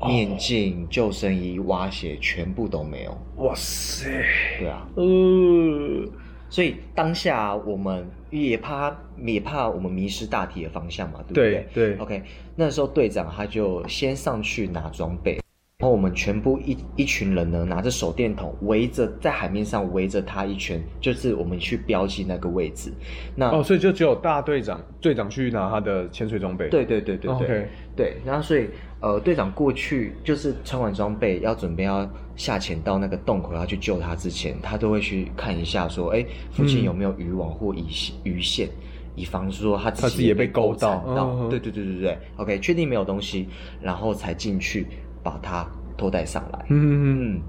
[0.00, 0.08] 哦。
[0.08, 3.16] 面镜、救生衣、蛙鞋全部都没有。
[3.36, 4.10] 哇塞，
[4.58, 6.08] 对啊，呃，
[6.48, 11.66] 所以当下我们也怕也怕我们迷失大体的方向嘛，对不对？
[11.72, 11.96] 对对。
[11.98, 12.22] OK，
[12.56, 15.42] 那时候队长他就先上去拿装备，然
[15.88, 22.92] 后我们全部一一群人呢，拿着手电筒围着在海面上围着他一圈，就是我们去标记那个位置。
[23.34, 26.68] 那哦，所以就只有大队长队长去拿他的潜水装备。
[26.68, 28.68] 对对对对对、对，然后所以
[29.00, 37.84] 呃，队长过去就是穿完装备要准备要下潜到那个洞口要去救他之前，他都会去看一下说，哎，附近嗯有没有渔网或鱼
[38.24, 38.68] 鱼线。
[39.14, 41.02] 以防说他自己也被被勾到
[41.50, 43.48] 对对对对对，OK，确定没有东西，
[43.82, 44.86] 然后才进去
[45.24, 46.64] 把它拖带上来。
[46.70, 47.42] 嗯，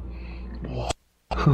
[0.63, 0.83] 嗯，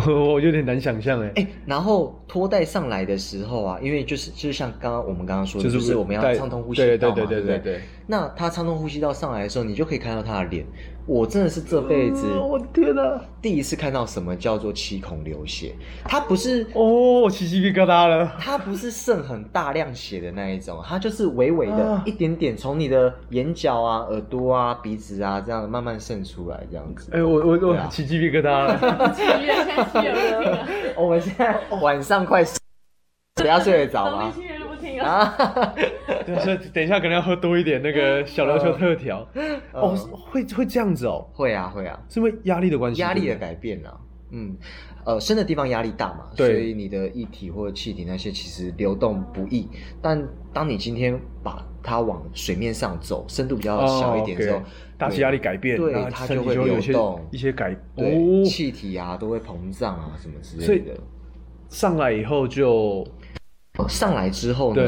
[0.33, 1.31] 我有点难想象哎。
[1.35, 7.81] 哎，然后拖带上来的时候啊，因为就是就是像刚刚我们刚刚说的，就就是是我们要畅通呼吸道嘛，对对对对对对。
[8.07, 10.65] 那他畅通呼吸道上来的时候，你就可以看到他的脸。
[11.07, 13.21] 我真的是这辈子哦我的天哪！
[13.39, 18.35] 第一次看到什么叫做七孔流血，它不是哦，我起鸡皮疙瘩了。
[18.39, 27.11] 它不是渗很大量血的那一种，它就是微微的啊一点点从你的眼角啊、耳朵啊、鼻子啊这样慢慢渗出来，这样子。
[27.13, 28.75] 哎，我我我起鸡皮疙瘩了。
[30.97, 32.57] 我们现在晚上快睡，
[33.35, 34.33] 等下睡得着吗？
[34.99, 35.73] 啊，
[36.25, 39.27] 对，所以等一下可能要喝多一点那个小琉球特调。
[39.33, 39.59] 嗯。
[39.73, 39.95] 哦，
[40.31, 43.01] 会会这样子哦，会啊会啊，是因为压力的关系。
[43.01, 43.97] 压力的改变啊，
[44.31, 44.55] 嗯，
[45.05, 46.47] 呃，深的地方压力大嘛，对。
[46.47, 49.67] 所以你的液体或者气体那些其实流动不易。
[50.01, 50.21] 但
[50.53, 54.61] 当你今天把它往水面上走，深度比较小一点之后，
[54.97, 57.21] 大气压力改变，对它就会体有一些流动。
[57.31, 60.99] 一些改对，哦，气体啊都会膨胀啊什么之所以类的。
[61.67, 63.24] 上来以后就呃
[63.87, 64.81] 上来之后呢，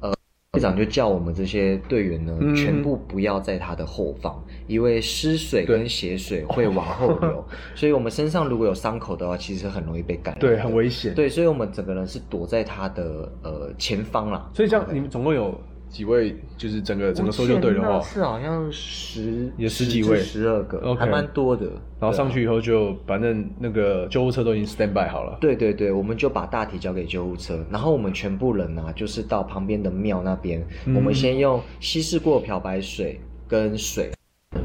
[0.00, 0.12] 呃，
[0.52, 10.40] 队长就叫我们这些队员呢，嗯全部不要在他的后方，因为湿水跟血水会往后流， 所以我们身上如果有伤口的话，其实很容易被感染。
[10.40, 14.50] 对很危险。，对，所以我们整个人是躲在他的呃前方啦。
[14.54, 15.58] 所以这样你们总共有
[15.92, 16.34] 几位？
[16.56, 21.66] 就是整个整个搜救队的话是好像十有十几位十二个还蛮多的。
[22.00, 25.38] 然后上去以后就反正那个救护车都已经 stand by 好了。
[25.40, 34.10] 对对对，我们就把大体交给救护车，然后我们全部人啊，就是到旁边的庙那边，嗯我们先用稀释过漂白水跟水，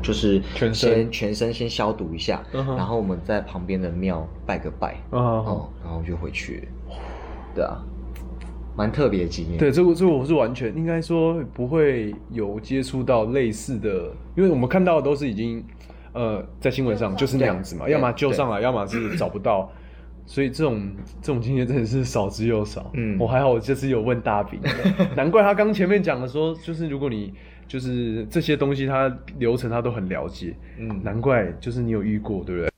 [0.01, 6.67] 就是全身先全身先消毒一下，然后我们在旁边的庙拜个拜，啊，哦，然后就回去。
[7.53, 7.83] 对啊，
[8.77, 9.57] 蛮特别的经验。
[9.57, 15.63] 对，这个这个我是完全应该说不会有接触到类似的，因为我们看到的都是已经
[16.13, 19.71] 呃在新闻上就是那样子嘛，要么救上来，要么是找不到，
[20.27, 20.89] 所以这种
[21.21, 22.91] 这种经验真的是少之又少。
[22.93, 24.59] 嗯我还好，我这次有问大饼，
[25.17, 27.33] 难怪他刚前面讲的说，就是如果你
[27.67, 32.69] 就是这些东西，他流程他都很了解，嗯，难怪就是你有遇过，对不对？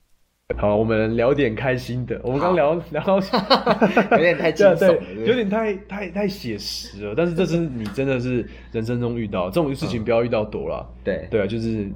[0.58, 2.20] 好，我们聊点开心的。
[2.24, 3.18] 我们刚聊聊到
[4.12, 7.14] 有点太惊悚了对有点太太太写实了。
[7.16, 10.86] 但是这是你真的是人生中遇到这种事情，不要遇到多了。
[11.04, 11.88] 对对啊，就是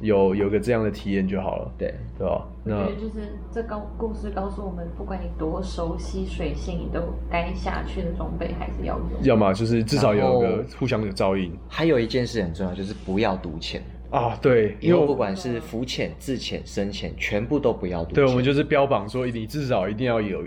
[0.00, 2.46] 有有个这样的体验就好了，对，对吧？
[2.64, 9.04] 我觉那得就是这告故事告诉我们，不管你多熟悉水性，你都该下去的装备还是要有。
[9.24, 13.82] 要么就是至少有个互相的照应还有一件事很重要，就是不要赌钱。
[14.10, 14.38] 啊。
[14.40, 18.04] 对，以后不因为我管是浮潜、自潜、深潜，全部都不要。
[18.04, 20.42] 对我们就是标榜说，你至少一定要有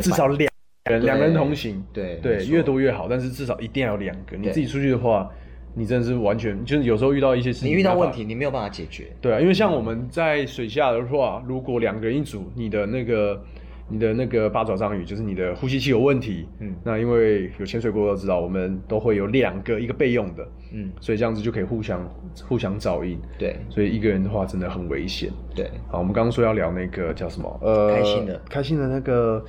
[0.00, 0.50] 至少两
[0.90, 4.36] 人两人同行，对，对错越多越好，但是至少一定要有两个。
[4.36, 5.28] 你对自己出去的话，
[5.74, 9.06] 你真的是完全就是有时候遇到一些事情，你遇到问题，你没有办法解决。
[9.20, 13.42] 对啊，因为像我们在水下的话，如果两个人一组，你的那个
[13.88, 22.00] 你的那个八爪章鱼，就是你的呼吸器有问题，嗯那因为有潜水过都知道，我们都会有两个，一个备用的，嗯，所以这样子就可以互相
[22.48, 23.20] 互相照应。
[23.38, 25.30] 对所以一个人的话真的很危险。
[25.54, 27.60] 对，好，我们刚刚说要聊那个叫什么？
[27.62, 29.44] 呃，开心的开心的那个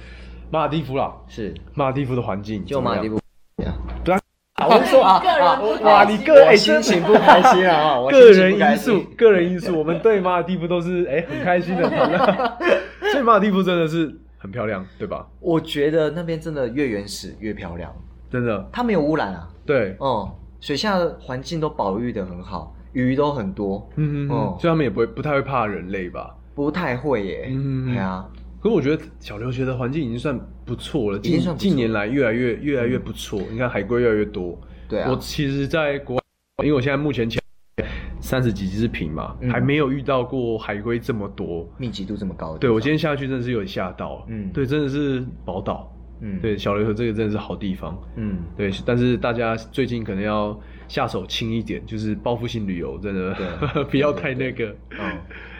[0.51, 3.19] 马尔蒂夫啦，是马尔蒂夫的环境就马尔蒂夫。
[4.03, 4.19] 对啊，
[4.69, 7.99] 我是说啊个人哇，你个哎，我心真情不开心啊！
[8.09, 11.89] 个人因素，个人因素，我们对马尔蒂夫都是哎、很开心的，
[13.11, 15.27] 所以马尔蒂夫真的是很漂亮，对吧？
[15.39, 17.93] 我觉得那边真的越原始越漂亮，
[18.29, 26.35] 真的，它没有污染啊，对，哦、水下的环境都保育的很好，鱼都很多，嗯嗯嗯，哦所以他们也不会不太会怕人类吧？
[26.55, 27.47] 不太会耶。
[27.51, 28.27] 嗯对啊，
[28.61, 33.39] 可是我觉得小留学的环境已经算不错了，近近年来越来越越来越不错。
[33.51, 34.59] 你看海龟越来越多。
[34.89, 35.11] 对啊。
[35.11, 36.21] 我其实在国外，
[36.63, 37.41] 因为我现在目前潜
[38.19, 39.49] 三十几只平嘛，嗯。
[39.49, 41.67] 还没有遇到过海龟这么多。
[41.77, 42.59] 密集度这么高的地方。
[42.59, 44.49] 对我今天下去真的是有点吓到，嗯。
[44.51, 45.91] 对，真的是宝岛。
[46.21, 46.39] 嗯。
[46.41, 47.97] 对，小琉球这个真的是好地方。
[48.15, 48.37] 嗯。
[48.55, 53.35] 对，但是大家最近可能要下手轻一点，就是报复性旅游，真的
[53.91, 55.07] 不要太那个，嗯，对，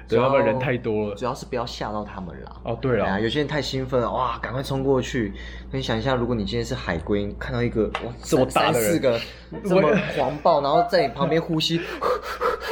[0.08, 1.16] 主要要不然人太多了。
[1.16, 2.52] 主要是不要吓到他们啦。
[2.64, 5.34] 哦，对啊，了，有些人太兴奋了，哇，赶快冲过去。
[5.72, 9.20] 你想一下，如果你今天是海龟，看到一个哇这么大的四个
[9.64, 9.82] 这么
[10.16, 11.82] 狂暴，然后在你旁边呼吸，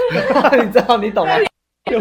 [0.63, 1.35] 你知道你懂吗？
[1.85, 1.99] 对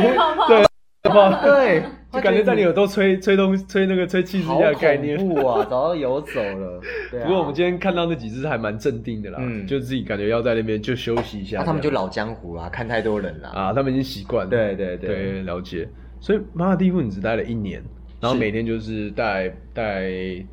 [1.10, 5.16] 泡，对，就感觉在你耳朵吹吹东吹那个吹气势一样的概念。
[5.18, 6.80] 恐怖啊，早就游走了。
[7.10, 13.50] 对啊不过我们今天看到那几只还蛮镇定的啦，嗯就自己感觉要在那边就休息一下他们就老江湖啦，看太多人啦。
[13.50, 14.50] 啊，他们已经习惯了。
[14.50, 15.88] 对对对对，了解。
[16.20, 17.82] 所以马尔蒂夫你只待了一年，
[18.20, 20.10] 然后每天就是带带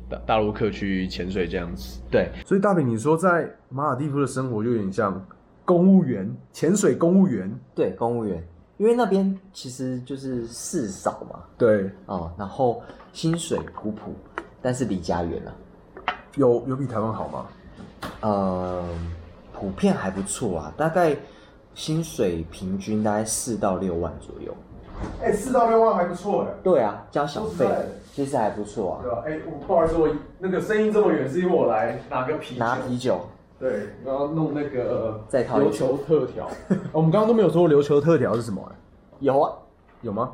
[0.08, 2.02] 大大陆客去潜水这样子。
[2.10, 5.26] 对，所以大饼，你说在马尔蒂夫的生活就有点像
[5.64, 7.50] 公务员，潜水公务员。
[7.74, 8.42] 对，公务员，
[8.82, 14.12] 因为那边其实就是事少嘛，对，哦，然后薪水普普，
[14.60, 15.54] 但是离家远了，
[16.34, 17.46] 有有比台湾好吗？
[18.22, 18.84] 呃，
[19.52, 21.16] 普遍还不错啊，大概
[21.76, 24.52] 薪水平均大概四到六万左右。
[25.22, 26.48] 哎、四到六万还不错哎。
[26.64, 27.64] 对啊，交小费
[28.12, 28.98] 其实还不错啊。
[29.04, 29.22] 对吧？
[29.24, 30.08] 哎、我不好意思，我
[30.40, 32.58] 那个声音这么远，是因为我来拿个啤酒。
[32.58, 33.20] 拿啤酒，
[33.62, 36.46] 对，然后弄那个再套一琉球特调。
[36.90, 38.76] 哦我们刚刚都没有说琉球特调是什么、哎
[39.20, 39.52] 有啊，
[40.00, 40.32] 有吗？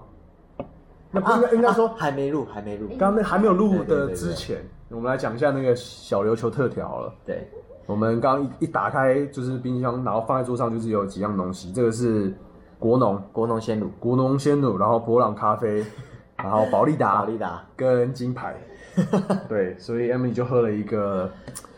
[1.10, 2.88] 那不应该、应该说啊，还没录，还没录。
[2.98, 4.56] 刚刚那还没有录的之前，
[4.88, 7.12] 我们来讲一下那个小琉球特调好了。
[7.26, 7.46] 对，
[7.84, 12.34] 我们刚刚一一打开就是冰箱，然后放在桌上就是有几样东西，这个是
[12.78, 15.84] 国农国农鲜乳，国农鲜乳，然后博朗咖啡，
[16.38, 18.56] 然后宝利达宝利达，跟金牌。
[19.50, 21.30] 对，所以 Emily 就喝了一个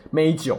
[0.09, 0.57] 美酒，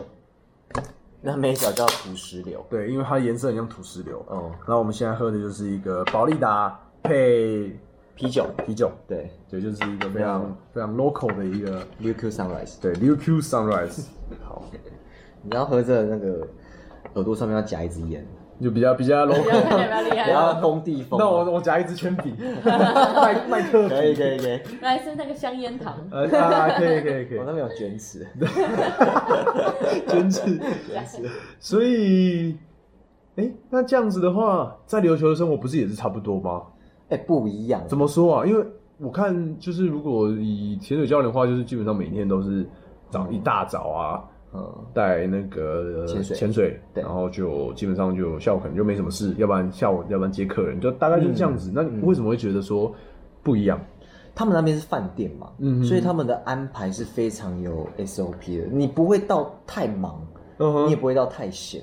[1.23, 2.65] 那美酒叫土石流。
[2.69, 4.19] 对，因为它颜色很像土石流。
[4.29, 7.79] 哦，然后我们现在喝的就是一个宝利达配
[8.15, 9.31] 啤酒，啤酒，对。
[9.49, 12.81] 对，就是一个非常非常 local 的一个 UQ Sunrise。
[12.81, 14.07] 对 Liu Q Sunrise，
[14.43, 14.65] 好，
[15.43, 16.47] 你要喝着那个
[17.15, 18.27] 耳朵上面要夹一支烟，
[18.61, 19.69] 就比较比较不要 local。
[19.69, 20.61] 看起来比较。
[20.61, 21.19] 工地风。
[21.19, 22.33] 那我我夹一支铅笔，
[22.65, 28.27] 麦麦克笔，可以可以可以，来是那个香烟糖，呃啊，可以可以可以我，那边有卷尺，
[30.09, 30.59] 卷尺。
[30.87, 31.29] 卷尺。
[31.59, 32.57] 所以，
[33.37, 36.63] 哎，那这样子的话，在琉球的生活不是也是差不多吗？
[37.09, 37.83] 哎，不一样。
[37.89, 38.47] 怎么说啊？
[38.47, 38.65] 因为
[38.99, 42.65] 我看就是如果以潜水教练的话，就是基本上每天都是
[43.11, 44.23] 早一大早啊，
[44.55, 51.73] 嗯，带那个潜水潜水，对然后就基本上就下午可能就没什么事，要不然下午要不然接客人，就大概就是这样子。
[51.75, 52.95] 那你为什么会觉得说
[53.43, 53.81] 不一样？
[54.35, 60.21] 他们那边是饭店嘛，嗯所以他们的安排是非常有 SOP 的，你不会到太忙，
[60.59, 61.83] 嗯你也不会到太闲。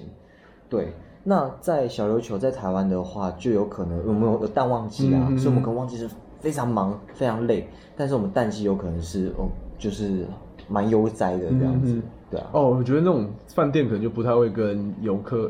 [0.68, 10.26] 对，那在小琉球在台湾的话，就有可能我们有有淡旺季啊，嗯所以我们可能旺季是非常忙、非常累，但是我们淡季有可能是哦，就是
[10.68, 12.02] 蛮悠哉的这样子。
[12.30, 15.50] 对啊，哦，我觉得那种饭店可能就不太会跟游客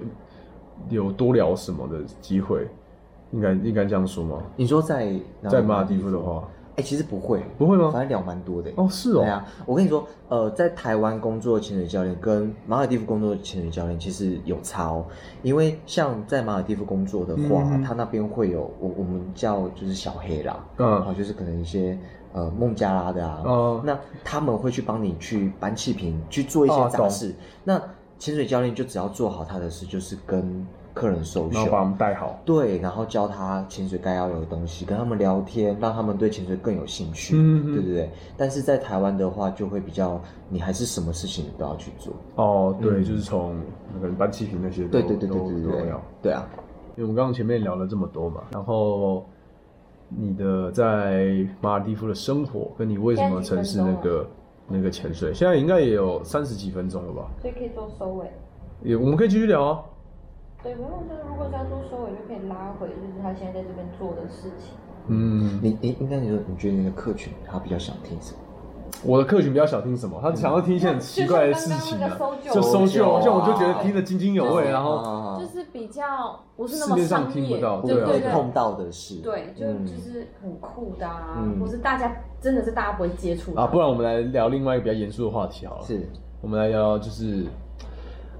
[0.89, 2.67] 有多聊什么的机会，
[3.31, 4.41] 应该应该这样说吗？
[4.55, 5.13] 你说在
[5.49, 7.91] 在马尔地夫的，话，哎、其实不会，不会吗？
[7.91, 8.71] 反正聊蛮多的。
[8.77, 15.05] 哦，是哦，对啊，我跟你说，呃，在台湾工作的潜水教练跟马尔地夫工作的潜水教练其实有差哦。
[15.43, 21.97] 因为像在马尔地夫工作的话，嗯他那边会有我我们叫就是小黑啦，嗯好，就是可能一些
[22.33, 27.33] 呃孟加拉的啊，哦那他们会去帮你去搬气瓶，去做一些哦懂杂事。
[27.63, 27.81] 那
[28.17, 31.89] 潜水教练就只要做好他的事，就是跟客人收然后把我秀。
[31.89, 32.37] 们带好。
[32.43, 37.35] 对，然后教他潜水该要有的东西，跟他们聊天，让他们对潜水更有兴趣。
[37.37, 38.11] 嗯嗯嗯对对对。
[38.35, 42.13] 但是在台湾的话，就会比较，你还是什么事情你都要去做。
[42.35, 43.55] 哦，对，嗯就是从
[43.93, 46.45] 那个搬气瓶那些都，对对对对对对对都都要。，对啊。
[46.97, 49.25] 因为我们刚刚前面聊了这么多嘛，然后
[50.09, 54.27] 你的在马尔蒂夫的生活，跟你为什么从事那个
[54.67, 57.29] 那个潜水，现在应该也有三十几分钟了吧？
[57.41, 58.31] 所以可以做收尾。
[58.83, 59.83] 也我们可以继续聊啊。
[60.63, 64.75] 对，没有，就是如果是要做收尾，就可以拉回，就是他现在在这边做的事情。
[65.07, 68.39] 嗯，你你应该你说，你觉得你的客群他比较想听什么？
[69.03, 72.09] 我的客群比较想听什么，他想要听一些很奇怪的事情啊。
[72.51, 79.15] 就搜救搜救，啊像我就觉得听得津津有味，然后啊就是比较不是那么市面上商业，听不到不对碰到的事。
[79.23, 79.85] 对，就嗯。
[79.85, 81.59] 就是很酷的啊，嗯。
[81.59, 83.61] 或是大家真的是大家不会接触的。
[83.61, 85.83] 啊，不然我们来聊另外一个比较严肃的话题好了。
[85.85, 86.09] 是。
[86.41, 87.45] 我们来聊聊就是，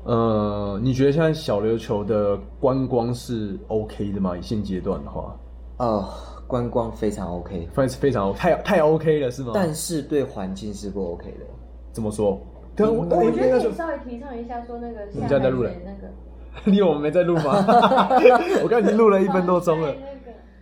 [0.05, 4.37] 呃，你觉得现在小琉球的观光是 OK 的吗？
[4.37, 5.35] 以现阶段的话，
[5.77, 6.05] 呃，
[6.49, 9.51] 观光非常 OK，非非常太太 OK 了是吗？
[9.53, 11.45] 但是对环境是不 OK 的。
[11.91, 12.41] 怎么说？
[12.75, 16.11] 对啊，我我觉得可稍微提倡一下，说那个你现在在录了那个
[16.65, 17.63] 你以为我们没在录吗？
[18.63, 19.93] 我刚已经录了一分多钟了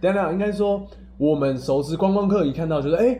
[0.02, 0.86] 等一下，应该说
[1.18, 3.18] 我们熟知观光客一看到就是，哎、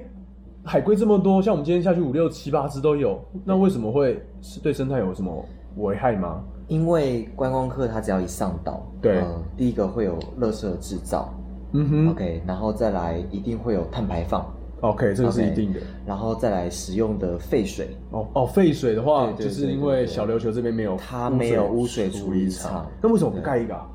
[0.66, 5.46] 海龟这么多，像我们今天下去五六七八只都有，那为什么会是对生态有什么
[5.78, 6.44] 危害吗？
[6.68, 11.34] 因为观光客他只要一上岛，对呃第一个会有垃圾制造、
[11.72, 14.46] 嗯哼 o k 然后再来一定会有碳排放
[14.82, 15.80] ，，OK，这个是 OK 一定的。
[16.06, 23.86] 然后再来使用的废水，哦哦，废水的话，就是因为小琉球这边没有它没有污水处理厂那为什么不盖一个、啊？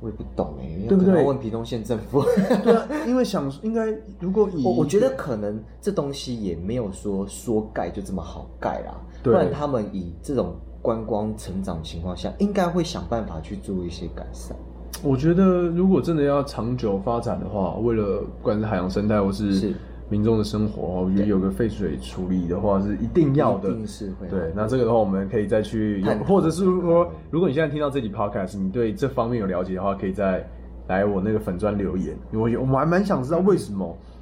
[0.00, 2.22] 我也不懂哎，对不对问屏东县政府。
[2.62, 3.86] 对啊，因为想应该
[4.20, 14.54] 如果以我我觉得可能这东西也没有说说盖就这么好盖啦，不然他们以这种观光成长情况下，应该会想办法去做一些改善。
[15.02, 19.74] 我觉得如果真的要长久发展的话，为了不管是海洋生态或是是。
[20.10, 23.70] 民众的生活，我觉得有个废水处理的话是一定要的。
[23.70, 24.28] 一定是会。
[24.28, 30.46] 对，那这个的话，我们可以再去用，或者是说，如果你现在听到这集 podcast，你对这方面有了解的话，可以再
[30.88, 34.13] 来我那个粉砖留言，因为我我还蛮想知道为什么不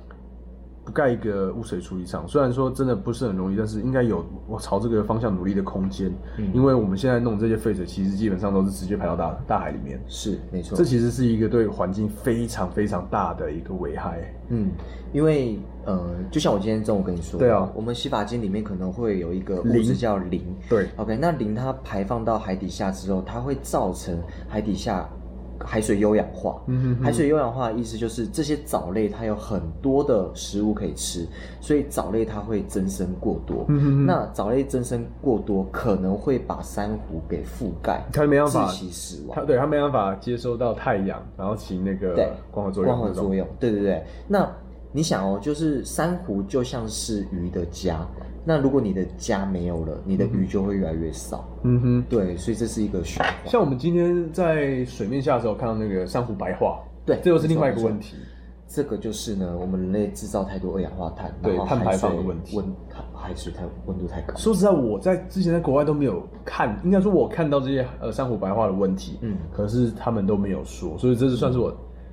[0.93, 2.27] 盖一个污水处理厂。
[2.29, 6.13] 虽然说真的不是很容易，但是应该有我朝这个方向努力的空间。
[6.39, 10.01] 嗯因为我们现在弄这些废水，其实基本上都是直接排到大大海里面。
[10.07, 10.85] 是没错这。
[10.85, 14.21] 其实是一个对环境非常非常大的一个危害。
[14.49, 14.71] 嗯，
[15.13, 20.45] 因为呃，就像我今天中午跟你说，对啊我们洗发精里面可能会有一个物磷质叫磷。
[20.69, 25.09] 对 OK，那磷它排放到海底下之后，它会造成海底下
[25.65, 26.63] 海水优氧化。
[26.67, 31.27] 嗯哼哼海水优氧化的意思就是这些藻类它有很多的食物可以吃，
[31.61, 33.65] 所以藻类它会增生过多。
[33.69, 39.45] 嗯哼哼那藻类增生过多，可能会把珊瑚给覆盖，它没办法窒息死亡它。
[39.45, 42.95] 对它没办法接收到太阳，然后起那个对光合作用。
[42.95, 44.03] 光合作用，对对对。
[44.29, 44.51] 那
[44.93, 48.07] 你想哦，就是珊瑚就像是鱼的家，
[48.45, 51.49] 那如果你的家没有了，你的鱼就会越来越少。
[51.63, 52.05] 嗯哼。
[52.09, 53.35] 对，所以这是一个循环。
[53.47, 58.17] 像我们今天在水面下的时候看到那个珊瑚白化，对这又是另外一个问题。
[58.75, 62.65] 这个就是呢，我们人类制造太多二氧化碳，对碳排放的问题温
[63.15, 64.35] 海水太温度太高。
[64.35, 71.71] 说实在，我在之前在国外都没有看，应该说我看到这些呃珊瑚白化的问题，嗯可是他们都没有说，所以这是算是我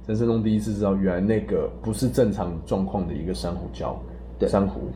[0.10, 3.93] 人生中第一次知道，原来那个不是正常状况的一个珊瑚礁，
[4.39, 4.49] 对。
[4.49, 4.89] 珊瑚，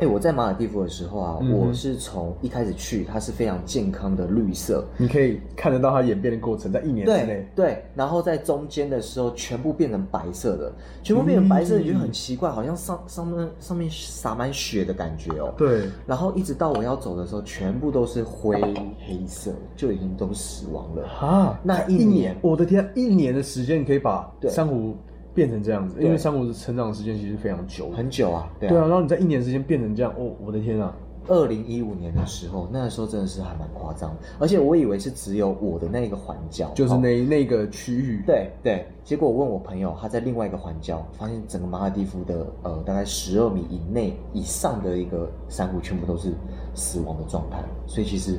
[0.00, 7.46] 哎、我在马尔地夫的时候啊，嗯我是从一开始去，它是非常健康的绿色，你可以看得到它演变的过程，在一年之内。
[7.54, 10.72] 对，然后在中间的时候全部变成白色的，
[11.02, 15.52] 全部变成白色，你觉得很奇怪，好像上上面上面洒满雪的感觉哦。
[15.58, 18.58] 对，然后一直到我要走的时候，全部都是灰
[19.06, 21.06] 黑色，就已经都死亡了。
[21.08, 24.96] 啊，那一一年我的天，一年的时间你可以把珊瑚
[25.34, 28.86] 变成这样子，因为珊瑚的成长时间其实非常久，很久啊，对对啊，啊。
[28.86, 30.94] 然后你在一年时间变成这样，哦，我的天啊！
[31.28, 46.32] 二零一五年的时候，那个时候真的是还蛮夸张，而且我以为是只有我的那个环礁，就是哦那那个区域，对对，结果我问我朋友，他在另外一个环礁，发现整个马尔地夫的呃大概十二米以内以上的一个珊瑚全部都是
[46.74, 48.36] 死亡的状态，所以其实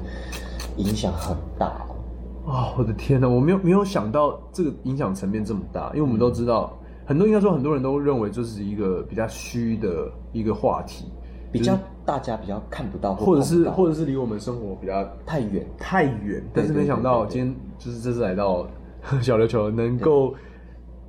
[0.78, 2.52] 影响很大哦。
[2.52, 6.78] 啊、我的天呐，我没有没有想到这个影响层面这么大，因为我们都知道，
[7.12, 11.12] 很多应该说很多人都认为这是一个比较虚的一个话题，
[11.52, 18.66] 比较大家比较看不到或者是或者是离我们生活比较太远，太远，但是没想到今天就是这次来到
[19.22, 20.34] 小琉球，能够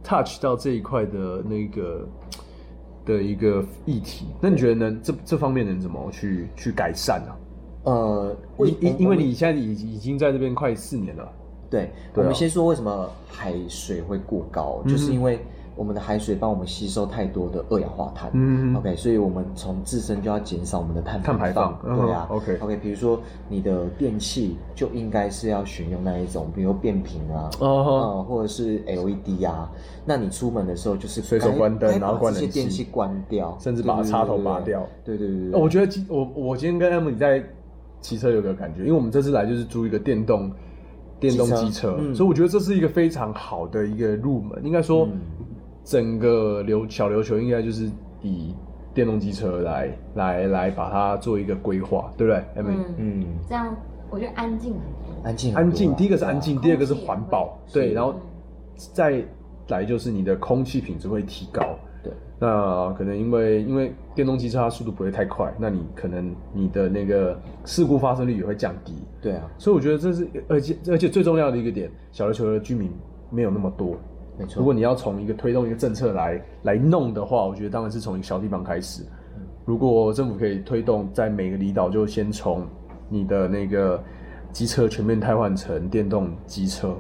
[0.03, 2.09] touch 到这一块的那个
[3.05, 4.99] 的一个议题，那你觉得呢？
[5.05, 7.33] 这这方面能怎么去去改善呢、
[7.85, 11.31] 呃，为因因因为你现在已已经在这边快四年了，
[11.71, 12.23] 对，对啊。
[12.23, 15.39] 我们先说为什么海水会过高，嗯就是因为
[15.75, 18.31] 我们的海水帮我们吸收太多的二氧化碳。
[18.35, 21.79] 嗯 OK，所以我们从自身就要减少我们的碳碳排放。
[21.83, 22.27] 对啊。
[22.31, 29.71] 嗯，OK OK，比如说你的电器就应该是要选用那一种，比如变频啊，哦嗯，或者是 LED 啊。
[30.05, 35.61] 那你出门的时候就是随手关灯然后该把这些关电器关掉，甚至把插头拔掉对对对。
[35.61, 37.43] 我觉得今我我今天跟 Emily 在
[38.01, 40.51] 骑车有个感觉，因为我们这次来就是租一个电动
[41.21, 44.61] 电动机机车车，嗯所以我觉得这是一个非常好的一个入门。
[44.65, 45.21] 应该说，嗯
[45.85, 48.55] 整个流小琉球应该就是以
[48.95, 53.75] 电动机车来来来把它做一个规划，对不对嗯，嗯，这样
[54.11, 55.23] 我觉得安静很多。
[55.25, 58.15] 安静啊安静，第一个是安静，第二个是环保，对，然后
[58.77, 59.25] 再
[59.69, 61.63] 来就是你的空气品质会提高。
[62.03, 68.93] 对，那可能因为因为电动机车它速度不会太快，那你可能你的那个事故发生率也会降低。
[69.21, 72.91] 对啊，所以我觉得这是，而且而且最重要的一个点，小琉球的居民
[73.31, 73.97] 没有那么多。
[74.39, 74.59] 没错。
[74.59, 79.03] 如果你要从一个推动一个政策来来弄的话，我觉得当然是从一个小地方开始。
[79.65, 82.67] 如果政府可以推动在每个离岛就先从
[83.09, 84.03] 你的那个
[84.51, 86.97] 机车全面汰换成电动机车，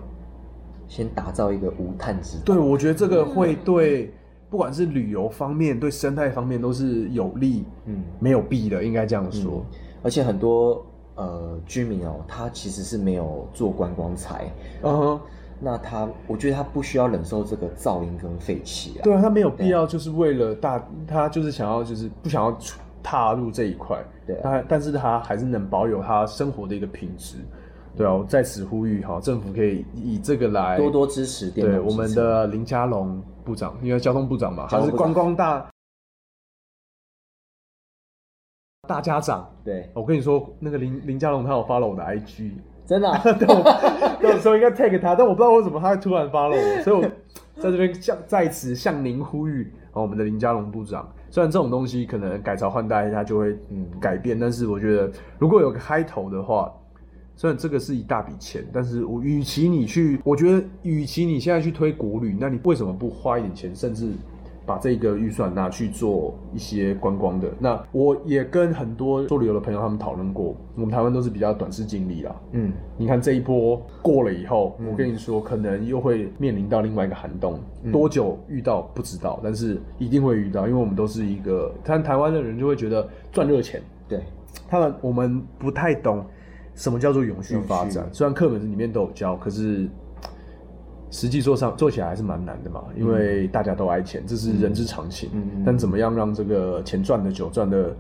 [0.87, 2.45] 先打造一个无碳之岛。
[2.45, 4.14] 对我觉得这个会对
[4.49, 9.64] 不管是旅游方面、对生态方面都是有利，嗯，没有弊的，应该这样说。
[10.03, 10.85] 而且很多
[11.16, 14.53] 呃居民哦，他其实是没有做观光财，
[14.83, 15.20] 嗯哼，
[15.62, 19.02] 那他我觉得他不需要忍受这个噪音跟废气啊。
[19.04, 27.36] 对啊，他没有必要，就是为了大，他就是想要，就是不想要出踏入这一块，对啊他但是他还是能保有他生活的一个品质。
[27.94, 35.68] 对啊，我在此呼吁哈，政府可以以这个来多多支持电对我们的林佳龙部长，因为交通部长嘛，他是观光大
[38.88, 39.48] 大家长。
[39.62, 42.52] 对，我跟你说，那个林林佳龙他有 follow 我的 IG，
[42.93, 47.03] 真的啊、 对，我有时候应该 tag 他，但我不知道为什么他会突然 follow 我，所以我
[47.57, 56.70] 在这边向在此向您呼吁，哦，我们的林家龙部长，虽然这种东西可能改朝换代一下就会嗯改变，但是我觉得如果有个开头的话，
[57.34, 64.12] 虽然这个是一大笔钱，但是我与其你去，我觉得与其你现在去推国旅，那你为什么不花一点钱，甚至
[64.72, 67.48] 把这个预算拿去做一些观光的？
[67.58, 77.60] 那我也跟很多做旅游的朋友他们讨论过，我们台湾都是比较短视经历啦，嗯，你看这一波过了以后，我跟你说，可能又会面临到另外一个寒冬，
[77.92, 84.22] 多久遇到不知道，但是一定会遇到，因为我们都是一个，但台湾的人就会觉得赚热钱，对，
[84.68, 86.24] 他们我们不太懂
[86.74, 89.86] 什么叫做永续发展虽然课本里面都有教，可是
[91.12, 95.30] 实际做上做起来还是蛮难的嘛，因为大家都爱钱，这是人之常情。
[95.32, 97.94] 嗯嗯但怎么样让这个钱赚的久，赚的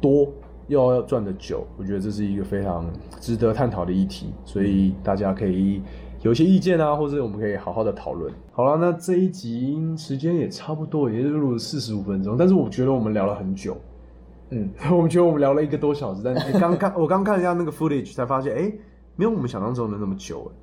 [0.00, 0.26] 多，
[0.66, 5.80] 又要赚的久，我觉得这是一个非常值得探讨的议题，所以大家可以。
[6.22, 8.30] 有一些意见啊，或者我们可以好好的讨论。
[8.52, 13.74] 好了，那这一集时间也差不多，也是录了四十五分钟，但是我觉得我们聊了很久，
[14.50, 18.70] 嗯，我们觉得我们聊了一个多小时，但是刚看我刚看了一下那个 footage，才发现，哎、
[19.16, 20.54] 没有我们想象中的那么久，哎，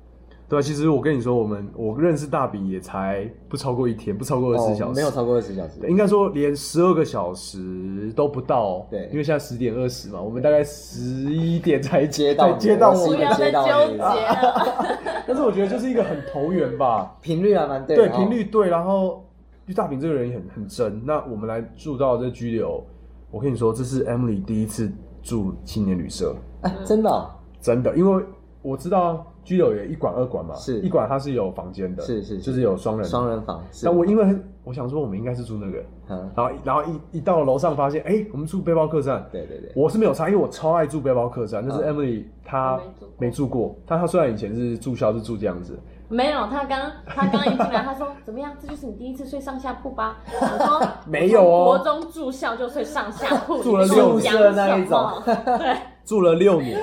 [0.48, 13.68] 对啊，其实我跟你说，我们我认识大比也才不超过一天，不超过二十小时，哦没有超过二十小时，应该说连十二个小时都不到，对因为现在十点二十嘛，我们大概十一点才接到才接到我们不要再接到。
[15.26, 19.22] 但是我觉得就是一个很投缘吧， 频率还蛮对的对哦，频率对，然后
[19.66, 21.04] 因为大饼这个人也很很真。
[21.04, 22.82] 那我们来住到这居留，
[23.30, 24.90] 我跟你说，这是 Emily 第一次
[25.22, 27.28] 住青年旅社，哎，真的哦
[27.60, 28.24] 真的，因为
[28.62, 30.80] 我知道居留也一馆二馆嘛，是。
[30.80, 32.40] 一馆它是有房间的，是是是。
[32.40, 33.28] 就是有双人双。
[33.28, 33.86] 人房，是。
[33.86, 35.78] 但我因为我想说，我们应该是住那个，
[36.08, 41.94] 嗯，然后然后一一到楼上发现，哎、我们住背包客栈，对对对，我是没有差，因为我超爱住背包客栈，但是嗯。
[41.94, 42.78] Emily 她
[43.18, 43.74] 没住过。
[43.86, 45.78] 但她虽然以前是住校是住这样子，
[46.08, 48.52] 没有，他刚他刚一进来，他说怎么样？
[48.60, 50.18] 这就是你第一次睡上下铺吧？
[50.40, 51.64] 我说 没有哦。
[51.64, 55.22] 国中住校就睡上下铺， 住了六讲宿舍那一种。
[55.24, 56.80] 对， 住了六年，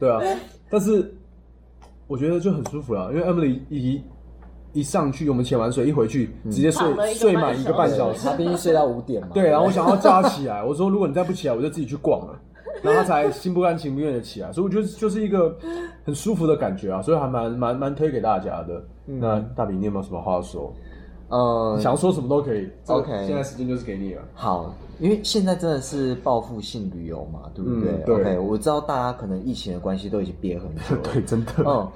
[0.00, 0.20] 对啊，
[0.70, 1.14] 但是
[2.06, 4.02] 我觉得就很舒服了，因为 Emily 一
[4.72, 8.24] 一上去，我们潜完水一回去，直接睡躺了一个睡满一个半半小时。
[8.24, 12.38] 对他，毕竟睡到五点嘛，对，然后我想要叫他起来，我说如果你再不起来，我就自己去逛了，
[12.82, 15.56] 然后他才心不甘情不愿的起来，所以我觉得就是一个
[16.04, 18.84] 很舒服的感觉啊，所以还蛮蛮蛮推给大家的。
[19.06, 20.72] 那大饼，你有没有什么话说？
[21.28, 22.68] 呃，想要说什么都可以。
[22.84, 24.22] 这个 OK 现在时间就是给你了。
[24.34, 31.52] 好，因为现在真的是报复性旅游嘛，对不对、嗯对我知道大家可能疫情的关系都已经憋很久了， 对，真的。
[31.58, 31.88] 嗯，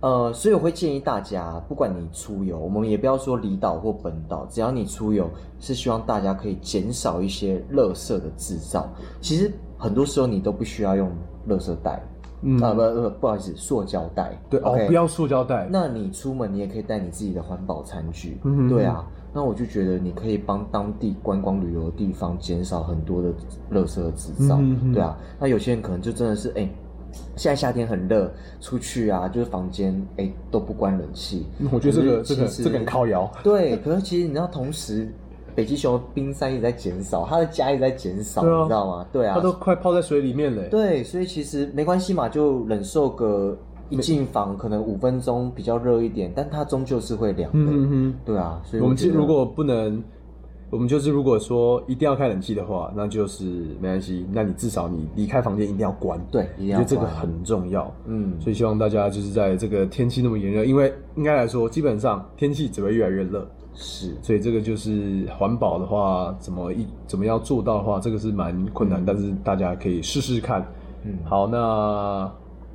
[0.00, 5.28] 呃，所以我会建议大家，不管你出游，我们也不要说离岛或本岛，只要你出游，
[5.60, 8.88] 是希望大家可以减少一些垃圾的制造。
[9.20, 11.10] 其实很多时候你都不需要用
[11.48, 12.02] 垃圾袋，
[12.42, 14.40] 嗯啊、不不不好意思，塑胶袋。
[14.50, 15.68] 对哦不要塑胶袋。
[15.70, 19.04] 那你出门你也可以带你自己的环保餐具，嗯哼对啊。
[19.32, 23.28] 那我就觉得你可以帮当地观光旅游的地方减少很多的
[23.70, 24.58] 垃圾的制造，
[24.92, 25.16] 对啊。
[25.38, 26.68] 那有些人可能就真的是，哎、
[27.36, 31.46] 现在夏天很热，出去啊，就是房间哎、都不关冷气。
[31.70, 33.30] 我觉得这个这个这个很靠摇。
[33.44, 35.12] 对，可是其实你知道，同时
[35.54, 39.06] 北极熊冰山一直在减少，它的家一直在减少，你知道吗？
[39.12, 40.68] 对啊，它都快泡在水里面了。
[40.68, 43.56] 对，所以其实没关系嘛，就忍受个
[43.90, 47.58] 一进房可能五分钟比较热一点，但它终究是会凉的。
[47.58, 48.14] 嗯嗯嗯。
[48.24, 50.02] 对啊，所以我们觉得其如果不能，
[50.70, 53.44] 我们就是如果说一定要开冷气的话，那就是
[53.80, 54.26] 没关系。
[54.32, 56.20] 那你至少你离开房间一定要关。
[56.30, 57.90] 对一定要关这个很重要。
[58.06, 63.48] 嗯所以希望大家就是在这个天气那么炎热，因为应该来说，基本上天气只会越来越热。
[63.80, 70.66] 是所以这个就是环保的话，怎么一怎么样做到的话，这个是蛮困难，但是大家可以试试看。
[71.04, 72.28] 嗯好，那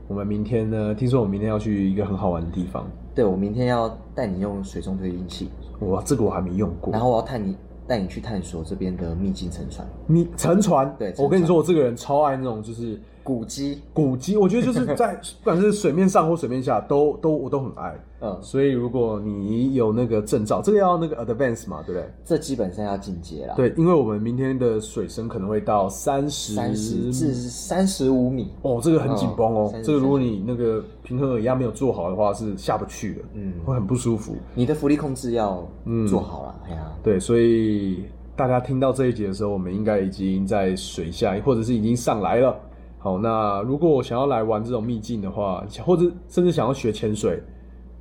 [0.07, 0.93] 我们明天呢？
[0.93, 2.85] 听说我明天要去一个很好玩的地方，
[3.15, 5.49] 对我明天要带你用水中推进器，
[5.79, 7.01] 哇，这个我还没用过然。
[7.01, 7.55] 后我要探你
[7.87, 13.81] 带你去探索这边的秘境沉船、秘沉船，对我跟你说，我这个人超爱那种就是古迹。
[13.93, 17.95] 古迹，我觉得就是在 不管是水面上或水面下，都都我都很爱。
[18.25, 22.09] 嗯，所以如果你有那个证照，这个要那个 advance 嘛，对不对？
[22.23, 28.49] 这基本上要进阶了。，对，因为我们明天的水深可能会到三十三十至三十五米。
[28.61, 29.69] 哦，这个很紧绷哦。
[29.73, 34.35] 嗯这个如果你那个平衡耳压没有做好的话，是下不去的，嗯会很不舒服。
[34.55, 38.05] 你的浮力控制要嗯做好了，哎呀、对，所以
[38.37, 42.57] 大家听到这一节的时候，我们应该已经在水下，或者是已经上来了。
[43.03, 47.43] 好，那如果想要来玩这种秘境的话，或者甚至想要学潜水，